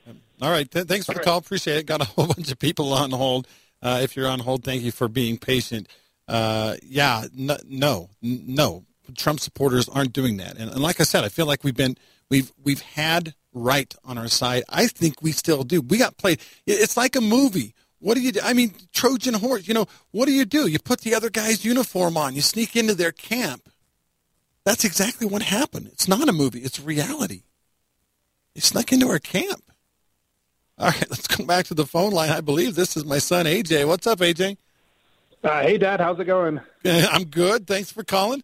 [0.07, 0.15] Yep.
[0.41, 0.69] All right.
[0.69, 1.37] Th- thanks for the call.
[1.37, 1.85] Appreciate it.
[1.85, 3.47] Got a whole bunch of people on hold.
[3.81, 5.87] Uh, if you're on hold, thank you for being patient.
[6.27, 8.85] Uh, yeah, no, no, no.
[9.15, 10.57] Trump supporters aren't doing that.
[10.57, 11.95] And, and like I said, I feel like we've been
[12.29, 14.63] we've we've had right on our side.
[14.69, 15.81] I think we still do.
[15.81, 16.39] We got played.
[16.65, 17.73] It's like a movie.
[17.99, 18.39] What do you do?
[18.43, 19.67] I mean, Trojan horse.
[19.67, 20.67] You know, what do you do?
[20.67, 22.35] You put the other guy's uniform on.
[22.35, 23.69] You sneak into their camp.
[24.63, 25.87] That's exactly what happened.
[25.87, 26.59] It's not a movie.
[26.59, 27.43] It's reality.
[28.53, 29.63] They snuck into our camp.
[30.77, 32.31] All right, let's go back to the phone line.
[32.31, 33.87] I believe this is my son, AJ.
[33.87, 34.57] What's up, AJ?
[35.45, 36.59] Uh, hey, Dad, how's it going?
[36.85, 37.67] I'm good.
[37.67, 38.43] Thanks for calling.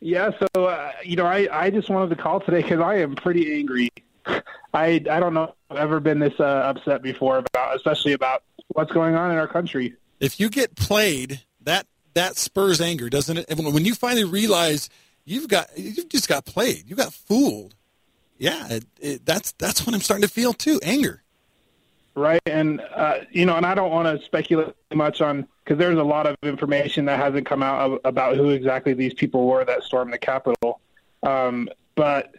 [0.00, 3.14] Yeah, so uh, you know, I I just wanted to call today because I am
[3.14, 3.88] pretty angry.
[4.26, 4.42] I
[4.74, 8.90] I don't know if I've ever been this uh, upset before about, especially about what's
[8.90, 9.94] going on in our country.
[10.18, 13.46] If you get played, that that spurs anger, doesn't it?
[13.56, 14.90] When you finally realize
[15.24, 17.76] you've got you've just got played, you got fooled.
[18.38, 20.80] Yeah, it, it, that's that's what I'm starting to feel too.
[20.82, 21.21] Anger.
[22.14, 22.40] Right?
[22.46, 26.04] And uh, you know, and I don't want to speculate much on because there's a
[26.04, 29.82] lot of information that hasn't come out of, about who exactly these people were that
[29.82, 30.80] stormed the Capitol.
[31.22, 32.34] Um, but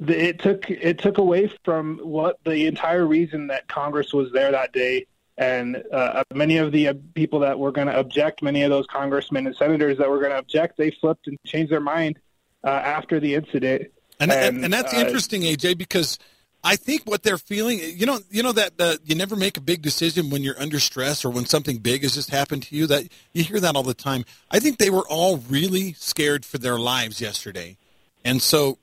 [0.00, 4.50] the, it took it took away from what the entire reason that Congress was there
[4.50, 5.06] that day.
[5.36, 8.86] And uh, many of the uh, people that were going to object, many of those
[8.86, 12.20] congressmen and senators that were going to object, they flipped and changed their mind
[12.62, 13.90] uh, after the incident.
[14.20, 16.20] And and, and that's uh, interesting, AJ, because
[16.66, 19.82] I think what they're feeling, you know, you know that you never make a big
[19.82, 22.86] decision when you're under stress or when something big has just happened to you.
[22.86, 24.24] That you hear that all the time.
[24.50, 27.76] I think they were all really scared for their lives yesterday,
[28.24, 28.78] and so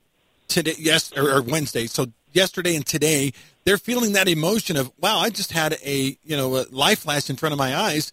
[0.46, 1.86] today, yes, or, or Wednesday.
[1.86, 3.32] So yesterday and today,
[3.64, 7.28] they're feeling that emotion of, wow, I just had a you know a life flash
[7.30, 8.12] in front of my eyes.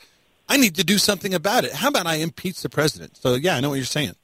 [0.49, 1.73] I need to do something about it.
[1.73, 3.17] How about I impeach the president?
[3.17, 4.15] So yeah, I know what you're saying.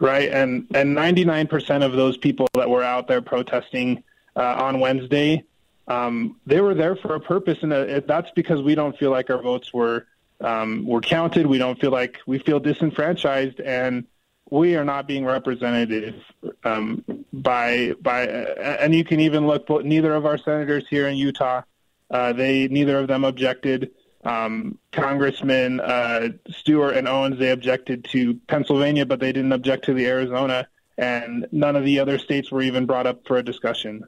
[0.00, 4.02] Right, and and 99% of those people that were out there protesting
[4.36, 5.44] uh, on Wednesday,
[5.86, 9.30] um, they were there for a purpose, and uh, that's because we don't feel like
[9.30, 10.06] our votes were
[10.40, 11.46] um, were counted.
[11.46, 14.06] We don't feel like we feel disenfranchised, and
[14.50, 16.22] we are not being represented
[16.64, 19.68] um, by by, uh, and you can even look.
[19.84, 21.62] Neither of our senators here in Utah,
[22.10, 23.90] uh, they neither of them objected.
[24.24, 29.92] Um, Congressman uh, Stewart and Owens they objected to Pennsylvania, but they didn't object to
[29.92, 30.66] the Arizona,
[30.96, 34.04] and none of the other states were even brought up for a discussion.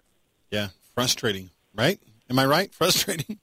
[0.51, 2.01] Yeah, frustrating, right?
[2.31, 2.73] Am I right?
[2.75, 3.39] Frustrating.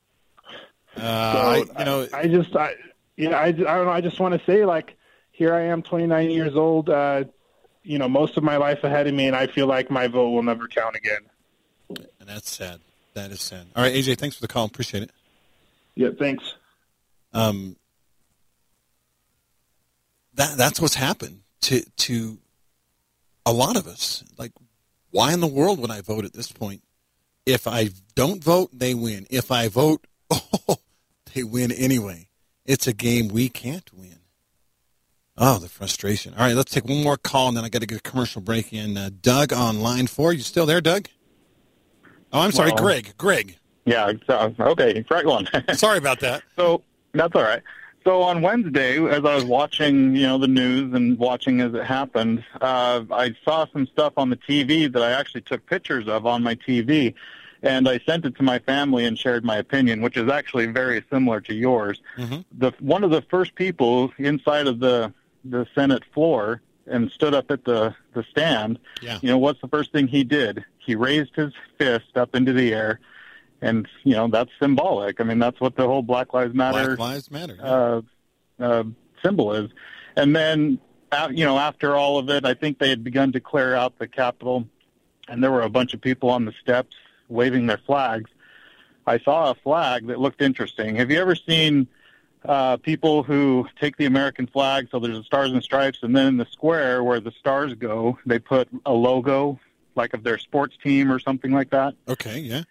[0.96, 2.76] Uh, so I, you know, I, I just, I,
[3.18, 3.90] you know, I, I don't know.
[3.92, 4.96] I just want to say, like,
[5.32, 6.90] here I am, 29 years old.
[6.90, 7.26] Uh,
[7.84, 10.30] you know, most of my life ahead of me, and I feel like my vote
[10.30, 11.22] will never count again.
[11.90, 12.80] And that's sad.
[13.14, 13.68] That is sad.
[13.76, 14.66] All right, AJ, thanks for the call.
[14.66, 15.12] Appreciate it.
[15.96, 16.56] Yeah, thanks.
[17.34, 17.76] Um,
[20.36, 22.38] that that's what's happened to to
[23.46, 24.24] a lot of us.
[24.38, 24.52] Like,
[25.12, 26.82] why in the world would I vote at this point?
[27.46, 29.28] If I don't vote, they win.
[29.30, 30.78] If I vote, oh,
[31.34, 32.30] they win anyway.
[32.66, 34.20] It's a game we can't win.
[35.38, 36.34] Oh, the frustration.
[36.36, 38.42] All right, let's take one more call, and then I got to get a commercial
[38.42, 38.98] break in.
[38.98, 40.32] Uh, Doug on line four.
[40.32, 41.08] You still there, Doug?
[42.32, 43.14] Oh, I'm sorry, well, Greg.
[43.18, 43.58] Greg.
[43.86, 44.14] Yeah.
[44.28, 45.48] So, okay, right one.
[45.74, 46.44] sorry about that.
[46.56, 46.84] So
[47.14, 47.62] that's all right.
[48.04, 51.86] So on Wednesday, as I was watching, you know, the news and watching as it
[51.86, 56.26] happened, uh, I saw some stuff on the TV that I actually took pictures of
[56.26, 57.14] on my TV,
[57.62, 61.02] and I sent it to my family and shared my opinion, which is actually very
[61.10, 62.02] similar to yours.
[62.18, 62.42] Mm-hmm.
[62.58, 65.14] The one of the first people inside of the
[65.46, 69.20] the Senate floor and stood up at the the stand, yeah.
[69.22, 70.66] you know, what's the first thing he did?
[70.78, 73.00] He raised his fist up into the air,
[73.64, 75.20] and you know that's symbolic.
[75.20, 77.66] I mean, that's what the whole Black Lives Matter Black Lives Matter yeah.
[77.66, 78.02] uh,
[78.60, 78.84] uh,
[79.24, 79.72] symbol is.
[80.16, 80.80] And then,
[81.12, 83.98] uh, you know, after all of it, I think they had begun to clear out
[83.98, 84.68] the Capitol,
[85.28, 86.96] and there were a bunch of people on the steps
[87.30, 88.30] waving their flags.
[89.08, 90.96] I saw a flag that looked interesting.
[90.98, 91.88] Have you ever seen?
[92.46, 94.88] uh, people who take the American flag.
[94.92, 98.18] So there's the stars and stripes, and then in the square where the stars go,
[98.26, 99.60] they put a logo,
[99.96, 101.96] like of their sports team or something like that.
[102.08, 102.64] Okay, yeah.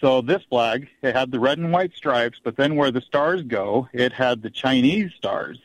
[0.00, 3.42] So this flag, it had the red and white stripes, but then where the stars
[3.42, 5.60] go, it had the Chinese stars.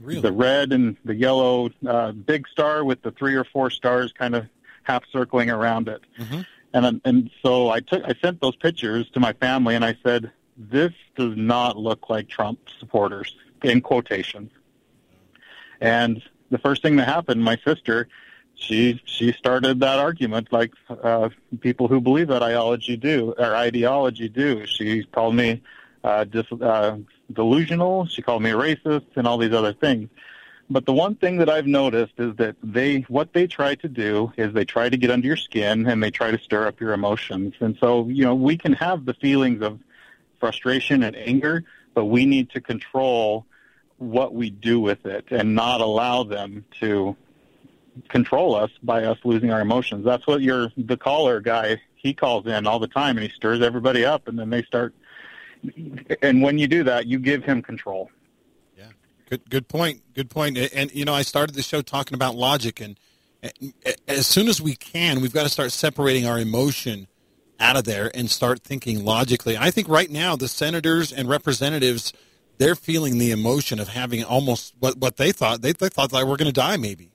[0.00, 0.20] Really?
[0.20, 4.34] The red and the yellow uh, big star with the three or four stars kind
[4.34, 4.46] of
[4.82, 6.02] half circling around it.
[6.18, 6.40] Mm-hmm.
[6.74, 10.30] And and so I took I sent those pictures to my family and I said,
[10.56, 14.50] this does not look like Trump supporters, in quotations.
[15.80, 18.08] And the first thing that happened, my sister,
[18.58, 21.28] she she started that argument like uh,
[21.60, 24.66] people who believe that ideology do or ideology do.
[24.66, 25.62] She called me
[26.02, 26.98] uh, dis, uh,
[27.32, 28.06] delusional.
[28.06, 30.10] She called me a racist and all these other things.
[30.68, 34.32] But the one thing that I've noticed is that they what they try to do
[34.36, 36.92] is they try to get under your skin and they try to stir up your
[36.92, 37.54] emotions.
[37.60, 39.78] And so you know we can have the feelings of
[40.40, 43.46] frustration and anger, but we need to control
[43.98, 47.16] what we do with it and not allow them to
[48.08, 50.04] control us by us losing our emotions.
[50.04, 53.60] That's what your the caller guy he calls in all the time and he stirs
[53.60, 54.94] everybody up and then they start
[56.22, 58.10] and when you do that you give him control.
[58.76, 58.90] Yeah.
[59.28, 60.02] Good good point.
[60.14, 60.58] Good point.
[60.58, 62.98] And you know I started the show talking about logic and
[64.06, 67.08] as soon as we can we've got to start separating our emotion
[67.60, 69.56] out of there and start thinking logically.
[69.56, 72.12] I think right now the senators and representatives
[72.58, 76.24] they're feeling the emotion of having almost what what they thought they, they thought they
[76.24, 77.10] were going to die maybe,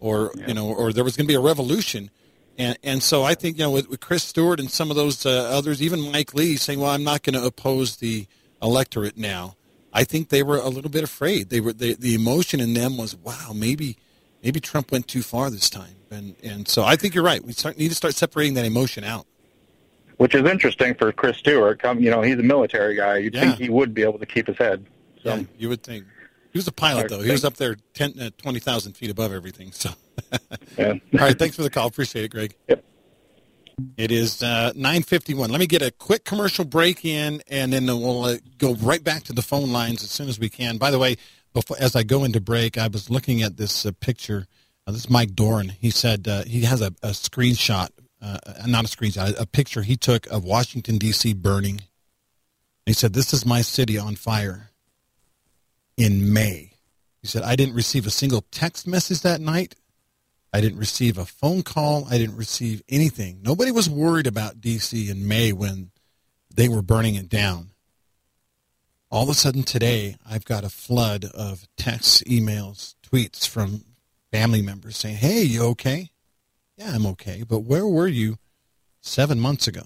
[0.00, 0.48] or yeah.
[0.48, 2.10] you know, or there was going to be a revolution.
[2.58, 5.24] And, and so I think you know with, with Chris Stewart and some of those
[5.24, 8.26] uh, others, even Mike Lee saying, "Well, I'm not going to oppose the
[8.60, 9.56] electorate now."
[9.92, 11.50] I think they were a little bit afraid.
[11.50, 13.96] They were they, the emotion in them was, "Wow, maybe
[14.42, 17.44] maybe Trump went too far this time." And and so I think you're right.
[17.44, 19.26] We start, need to start separating that emotion out
[20.20, 21.78] which is interesting for Chris Stewart.
[21.78, 23.16] Come, you know, he's a military guy.
[23.16, 23.40] You'd yeah.
[23.40, 24.84] think he would be able to keep his head.
[25.22, 25.34] So.
[25.34, 26.04] Yeah, you would think.
[26.52, 27.20] He was a pilot, though.
[27.20, 29.72] He was up there 10, uh, 20,000 feet above everything.
[29.72, 29.90] So,
[30.78, 30.88] yeah.
[30.88, 31.38] all right.
[31.38, 31.86] Thanks for the call.
[31.86, 32.54] Appreciate it, Greg.
[32.68, 32.84] Yep.
[33.96, 35.48] It is uh, 9.51.
[35.48, 39.22] Let me get a quick commercial break in, and then we'll uh, go right back
[39.24, 40.76] to the phone lines as soon as we can.
[40.76, 41.16] By the way,
[41.54, 44.46] before, as I go into break, I was looking at this uh, picture.
[44.86, 45.70] Uh, this is Mike Doran.
[45.70, 47.88] He said uh, he has a, a screenshot
[48.22, 51.34] uh, not a screenshot, a picture he took of Washington, D.C.
[51.34, 51.80] burning.
[52.86, 54.69] He said, This is my city on fire
[55.96, 56.72] in May.
[57.20, 59.74] He said, I didn't receive a single text message that night.
[60.52, 62.06] I didn't receive a phone call.
[62.10, 63.40] I didn't receive anything.
[63.42, 65.10] Nobody was worried about D.C.
[65.10, 65.90] in May when
[66.52, 67.70] they were burning it down.
[69.10, 73.84] All of a sudden today, I've got a flood of texts, emails, tweets from
[74.32, 76.10] family members saying, Hey, you okay?
[76.76, 77.42] Yeah, I'm okay.
[77.46, 78.38] But where were you
[79.00, 79.82] seven months ago?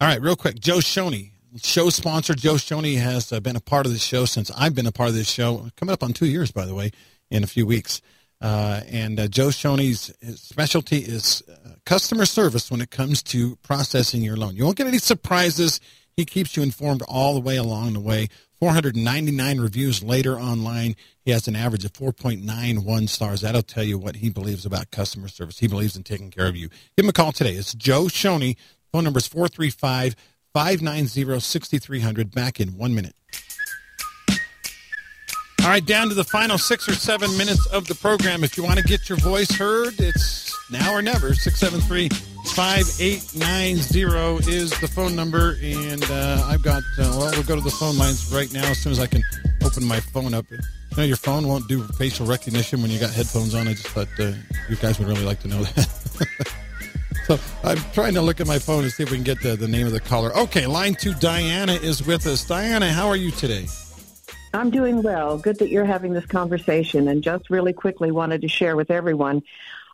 [0.00, 0.58] All right, real quick.
[0.60, 1.32] Joe Shoney,
[1.62, 2.34] show sponsor.
[2.34, 5.08] Joe Shoney has uh, been a part of this show since I've been a part
[5.08, 5.68] of this show.
[5.76, 6.90] Coming up on two years, by the way.
[7.30, 8.00] in a few weeks.
[8.40, 14.22] Uh, and uh, Joe Shoney's specialty is uh, customer service when it comes to processing
[14.22, 14.56] your loan.
[14.56, 15.80] You won't get any surprises.
[16.16, 18.28] He keeps you informed all the way along the way.
[18.60, 20.94] 499 reviews later online.
[21.24, 23.40] He has an average of 4.91 stars.
[23.40, 25.58] That'll tell you what he believes about customer service.
[25.58, 26.68] He believes in taking care of you.
[26.96, 27.54] Give him a call today.
[27.54, 28.56] It's Joe Shoney.
[28.92, 30.14] Phone number is 435
[30.52, 32.30] 590 6300.
[32.30, 33.14] Back in one minute.
[35.62, 38.42] All right, down to the final six or seven minutes of the program.
[38.42, 41.34] If you want to get your voice heard, it's now or never.
[41.34, 42.08] 673
[42.48, 45.56] 5890 is the phone number.
[45.62, 48.78] And uh, I've got, uh, well, we'll go to the phone lines right now as
[48.78, 49.22] soon as I can
[49.64, 50.46] open my phone up.
[50.50, 50.58] You
[50.96, 53.68] know, your phone won't do facial recognition when you got headphones on.
[53.68, 54.32] I just thought uh,
[54.68, 56.52] you guys would really like to know that.
[57.24, 59.56] so I'm trying to look at my phone to see if we can get the,
[59.56, 60.36] the name of the caller.
[60.36, 62.44] Okay, line two, Diana is with us.
[62.44, 63.66] Diana, how are you today?
[64.54, 65.38] I'm doing well.
[65.38, 67.08] Good that you're having this conversation.
[67.08, 69.42] And just really quickly wanted to share with everyone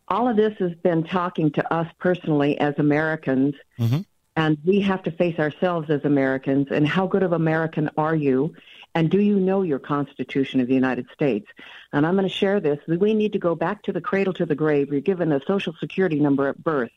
[0.08, 3.54] all of this has been talking to us personally as Americans.
[3.78, 4.00] Mm-hmm.
[4.36, 6.68] And we have to face ourselves as Americans.
[6.70, 8.54] And how good of American are you?
[8.94, 11.46] And do you know your Constitution of the United States?
[11.92, 12.78] And I'm going to share this.
[12.86, 14.90] We need to go back to the cradle to the grave.
[14.90, 16.90] You're given a Social Security number at birth.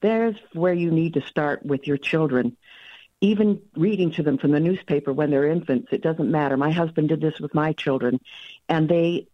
[0.00, 2.56] There's where you need to start with your children
[3.20, 6.56] even reading to them from the newspaper when they're infants, it doesn't matter.
[6.56, 8.20] My husband did this with my children,
[8.68, 9.28] and they,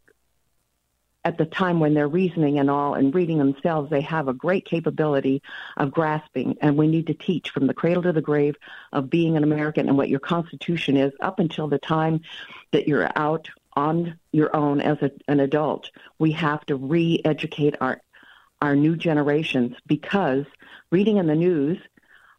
[1.25, 4.65] at the time when they're reasoning and all and reading themselves, they have a great
[4.65, 5.43] capability
[5.77, 6.57] of grasping.
[6.61, 8.57] And we need to teach from the cradle to the grave
[8.93, 12.23] of being an American and what your Constitution is up until the time
[12.73, 15.91] that you're out on your own as a, an adult.
[16.19, 18.01] We have to re-educate our
[18.63, 20.47] our new generations because
[20.91, 21.79] reading in the news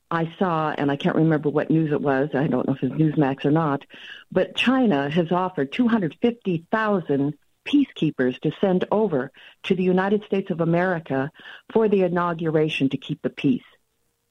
[0.09, 2.29] I saw, and I can't remember what news it was.
[2.35, 3.83] I don't know if it's Newsmax or not,
[4.31, 7.33] but China has offered 250,000
[7.65, 9.31] peacekeepers to send over
[9.63, 11.31] to the United States of America
[11.71, 13.63] for the inauguration to keep the peace.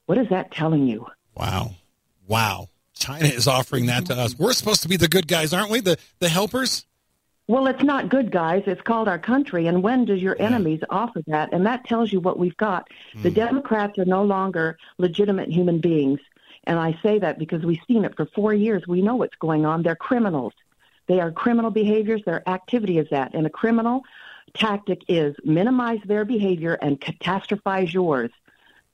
[0.07, 1.07] What is that telling you?
[1.34, 1.72] Wow.
[2.28, 2.68] Wow.
[2.95, 4.38] China is offering that to us.
[4.38, 5.80] We're supposed to be the good guys, aren't we?
[5.80, 6.86] The the helpers?
[7.49, 8.62] Well, it's not good, guys.
[8.66, 9.66] It's called our country.
[9.66, 11.53] And when does your enemies offer that?
[11.53, 12.88] And that tells you what we've got.
[13.14, 13.22] Mm.
[13.24, 13.34] The hmm.
[13.34, 16.20] Democrats are no longer legitimate human beings.
[16.64, 18.86] And I say that because we've seen it for four years.
[18.86, 19.82] We know what's going on.
[19.82, 20.53] They're criminals.
[21.09, 22.22] They are criminal behaviors.
[22.24, 23.34] Their activity is that.
[23.34, 24.03] And a criminal
[24.55, 28.30] tactic is minimize their behavior and catastrophize yours.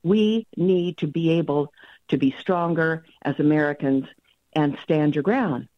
[0.02, 1.72] We need to be able
[2.08, 4.06] to be stronger as Americans
[4.54, 5.68] and stand your ground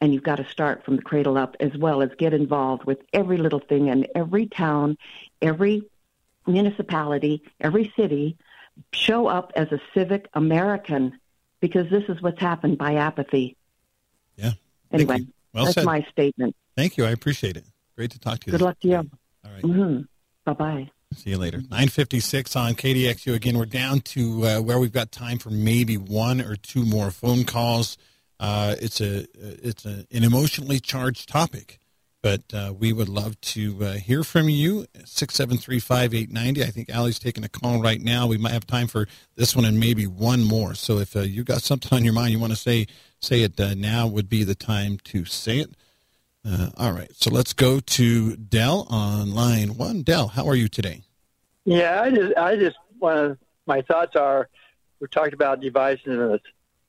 [0.00, 2.98] and you've got to start from the cradle up as well as get involved with
[3.12, 4.96] every little thing in every town,
[5.42, 5.82] every
[6.46, 8.36] municipality, every city.
[8.92, 11.18] Show up as a civic American
[11.60, 13.56] because this is what's happened by apathy.
[14.36, 14.52] Yeah.
[14.90, 15.84] Anyway, well that's said.
[15.84, 16.56] my statement.
[16.76, 17.04] Thank you.
[17.04, 17.64] I appreciate it.
[17.96, 18.52] Great to talk to you.
[18.52, 18.96] Good luck to you.
[18.96, 19.62] All right.
[19.62, 20.02] mm-hmm.
[20.46, 20.90] Bye bye.
[21.14, 21.58] See you later.
[21.58, 23.34] 956 on KDXU.
[23.34, 27.10] Again, we're down to uh, where we've got time for maybe one or two more
[27.10, 27.98] phone calls.
[28.40, 31.78] Uh, it's a it's a, an emotionally charged topic,
[32.22, 34.86] but uh, we would love to uh, hear from you.
[35.04, 36.62] Six seven three five eight ninety.
[36.62, 38.26] I think Allie's taking a call right now.
[38.26, 40.74] We might have time for this one and maybe one more.
[40.74, 42.86] So if uh, you got something on your mind you want to say,
[43.20, 44.06] say it uh, now.
[44.06, 45.74] Would be the time to say it.
[46.42, 47.14] Uh, all right.
[47.14, 50.00] So let's go to Dell on line one.
[50.00, 51.02] Dell, how are you today?
[51.66, 53.38] Yeah, I just I just want.
[53.66, 54.48] My thoughts are
[54.98, 56.40] we talked about divisiveness and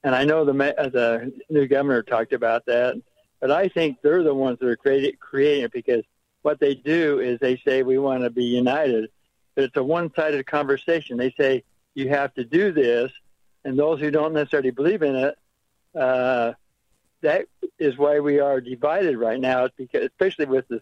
[0.04, 3.00] I know the the new governor talked about that,
[3.40, 6.04] but I think they're the ones that are creating creating it because
[6.42, 9.12] what they do is they say we want to be united,
[9.54, 11.18] but it's a one-sided conversation.
[11.18, 13.12] They say you have to do this,
[13.64, 15.38] and those who don't necessarily believe in it,
[15.96, 16.54] uh,
[17.22, 17.46] that
[17.78, 19.70] is why we are divided right now.
[19.78, 20.82] Because especially with this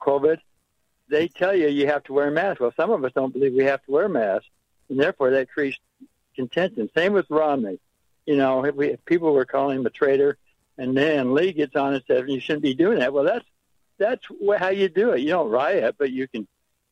[0.00, 0.38] COVID,
[1.08, 2.60] they tell you you have to wear a mask.
[2.60, 4.48] Well, some of us don't believe we have to wear masks,
[4.88, 5.78] and therefore that creates
[6.36, 6.88] contention.
[6.94, 7.80] Same with Romney
[8.28, 10.36] you know, if, we, if people were calling him a traitor,
[10.76, 13.14] and then Lee gets on and says you shouldn't be doing that.
[13.14, 13.46] Well, that's
[13.96, 14.22] that's
[14.58, 15.20] how you do it.
[15.20, 16.46] You don't riot, but you can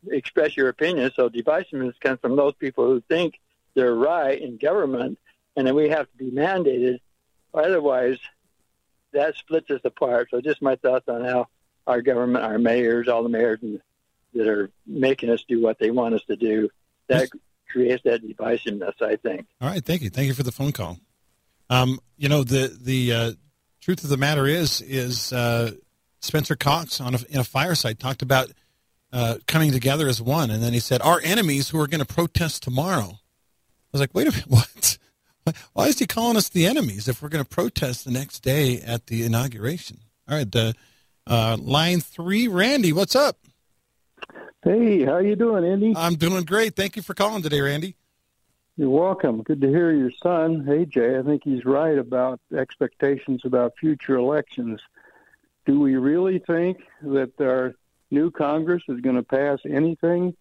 [0.09, 1.13] express your opinion.
[1.15, 3.39] So divisiveness comes from those people who think
[3.75, 5.19] they're right in government,
[5.57, 7.01] and then we have to be mandated.
[7.53, 8.17] Otherwise,
[9.13, 10.29] that splits us apart.
[10.31, 11.49] So just my thoughts on how
[11.87, 13.61] our government, our mayors, all the mayors
[14.33, 16.71] that are making us do what they want us to do,
[17.09, 17.29] that
[17.69, 19.47] creates that divisiveness, I think.
[19.61, 19.85] All right.
[19.85, 20.09] Thank you.
[20.09, 20.99] Thank you for the phone call.
[21.71, 23.33] Um, you know the the uh,
[23.81, 25.73] truth of the matter is is uh,
[26.21, 28.51] Spencer Cox on a, in a fireside talked about
[29.13, 32.15] uh, coming together as one, and then he said our enemies who are going to
[32.15, 33.11] protest tomorrow.
[33.19, 34.99] I was like, wait a minute, what?
[35.75, 38.81] Why is he calling us the enemies if we're going to protest the next day
[38.81, 39.99] at the inauguration?
[40.29, 40.73] All right, uh,
[41.29, 43.37] Uh, line three, Randy, what's up?
[44.65, 45.93] Hey, how you doing, Andy?
[45.97, 46.75] I'm doing great.
[46.75, 47.95] Thank you for calling today, Randy.
[48.77, 49.43] You're welcome.
[49.43, 51.19] Good to hear your son, AJ.
[51.21, 54.81] I think he's right about expectations about future elections.
[55.65, 57.75] Do we really think that our
[58.11, 60.37] new Congress is going to pass anything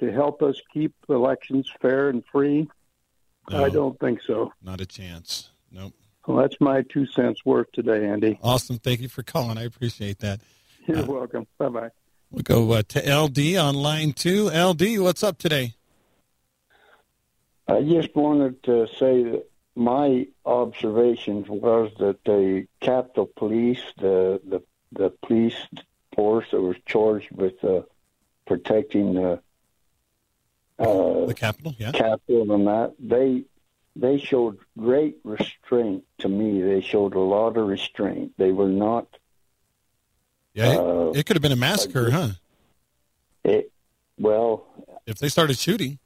[0.00, 2.68] to help us keep elections fair and free?
[3.48, 3.64] No.
[3.64, 4.52] I don't think so.
[4.62, 5.50] Not a chance.
[5.70, 5.94] Nope.
[6.26, 8.38] Well, that's my two cents worth today, Andy.
[8.42, 8.78] Awesome.
[8.78, 9.56] Thank you for calling.
[9.56, 10.40] I appreciate that.
[10.86, 11.46] You're Uh, welcome.
[11.58, 11.90] Bye bye.
[12.30, 14.50] We'll go uh, to LD on line two.
[14.50, 15.74] LD, what's up today?
[17.68, 24.62] I just wanted to say that my observation was that the Capitol Police, the the,
[24.92, 25.56] the police
[26.14, 27.82] force that was charged with uh,
[28.46, 29.40] protecting the
[30.78, 31.92] uh, The Capitol, yeah.
[31.92, 33.44] Capitol and that, they
[33.94, 36.62] they showed great restraint to me.
[36.62, 38.32] They showed a lot of restraint.
[38.38, 39.08] They were not.
[40.54, 42.30] Yeah, it, uh, it could have been a massacre, huh?
[43.44, 43.70] It,
[44.18, 44.66] well,
[45.06, 45.98] If they started shooting.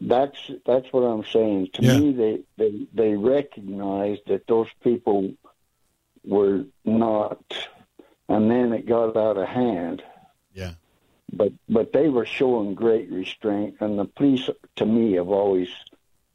[0.00, 1.70] That's that's what I'm saying.
[1.74, 1.98] To Yeah.
[1.98, 5.32] me, they, they they recognized that those people
[6.24, 7.40] were not,
[8.28, 10.02] and then it got out of hand.
[10.54, 10.72] Yeah.
[11.32, 15.68] But but they were showing great restraint, and the police, to me, have always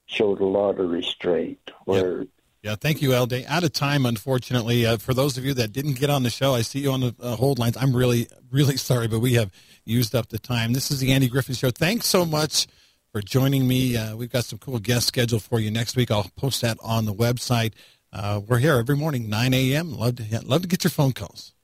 [0.05, 1.71] showed a lot of restraint.
[1.85, 2.25] Where
[2.61, 3.45] Yeah, thank you, LD.
[3.47, 4.85] Out of time, unfortunately.
[4.85, 6.99] Uh, for those of you that didn't get on the show, I see you on
[6.99, 7.77] the uh, hold lines.
[7.77, 9.51] I'm really, really sorry, but we have
[9.85, 10.73] used up the time.
[10.73, 11.71] This is the Andy Griffin Show.
[11.71, 12.67] Thanks so much
[13.13, 13.95] for joining me.
[13.95, 16.09] Uh, we've got some cool guests scheduled for you next week.
[16.09, 17.73] I'll post that on the website.
[18.11, 19.91] Uh, we're here every morning, 9 a.m.
[19.91, 21.53] Love to, love to get your phone calls.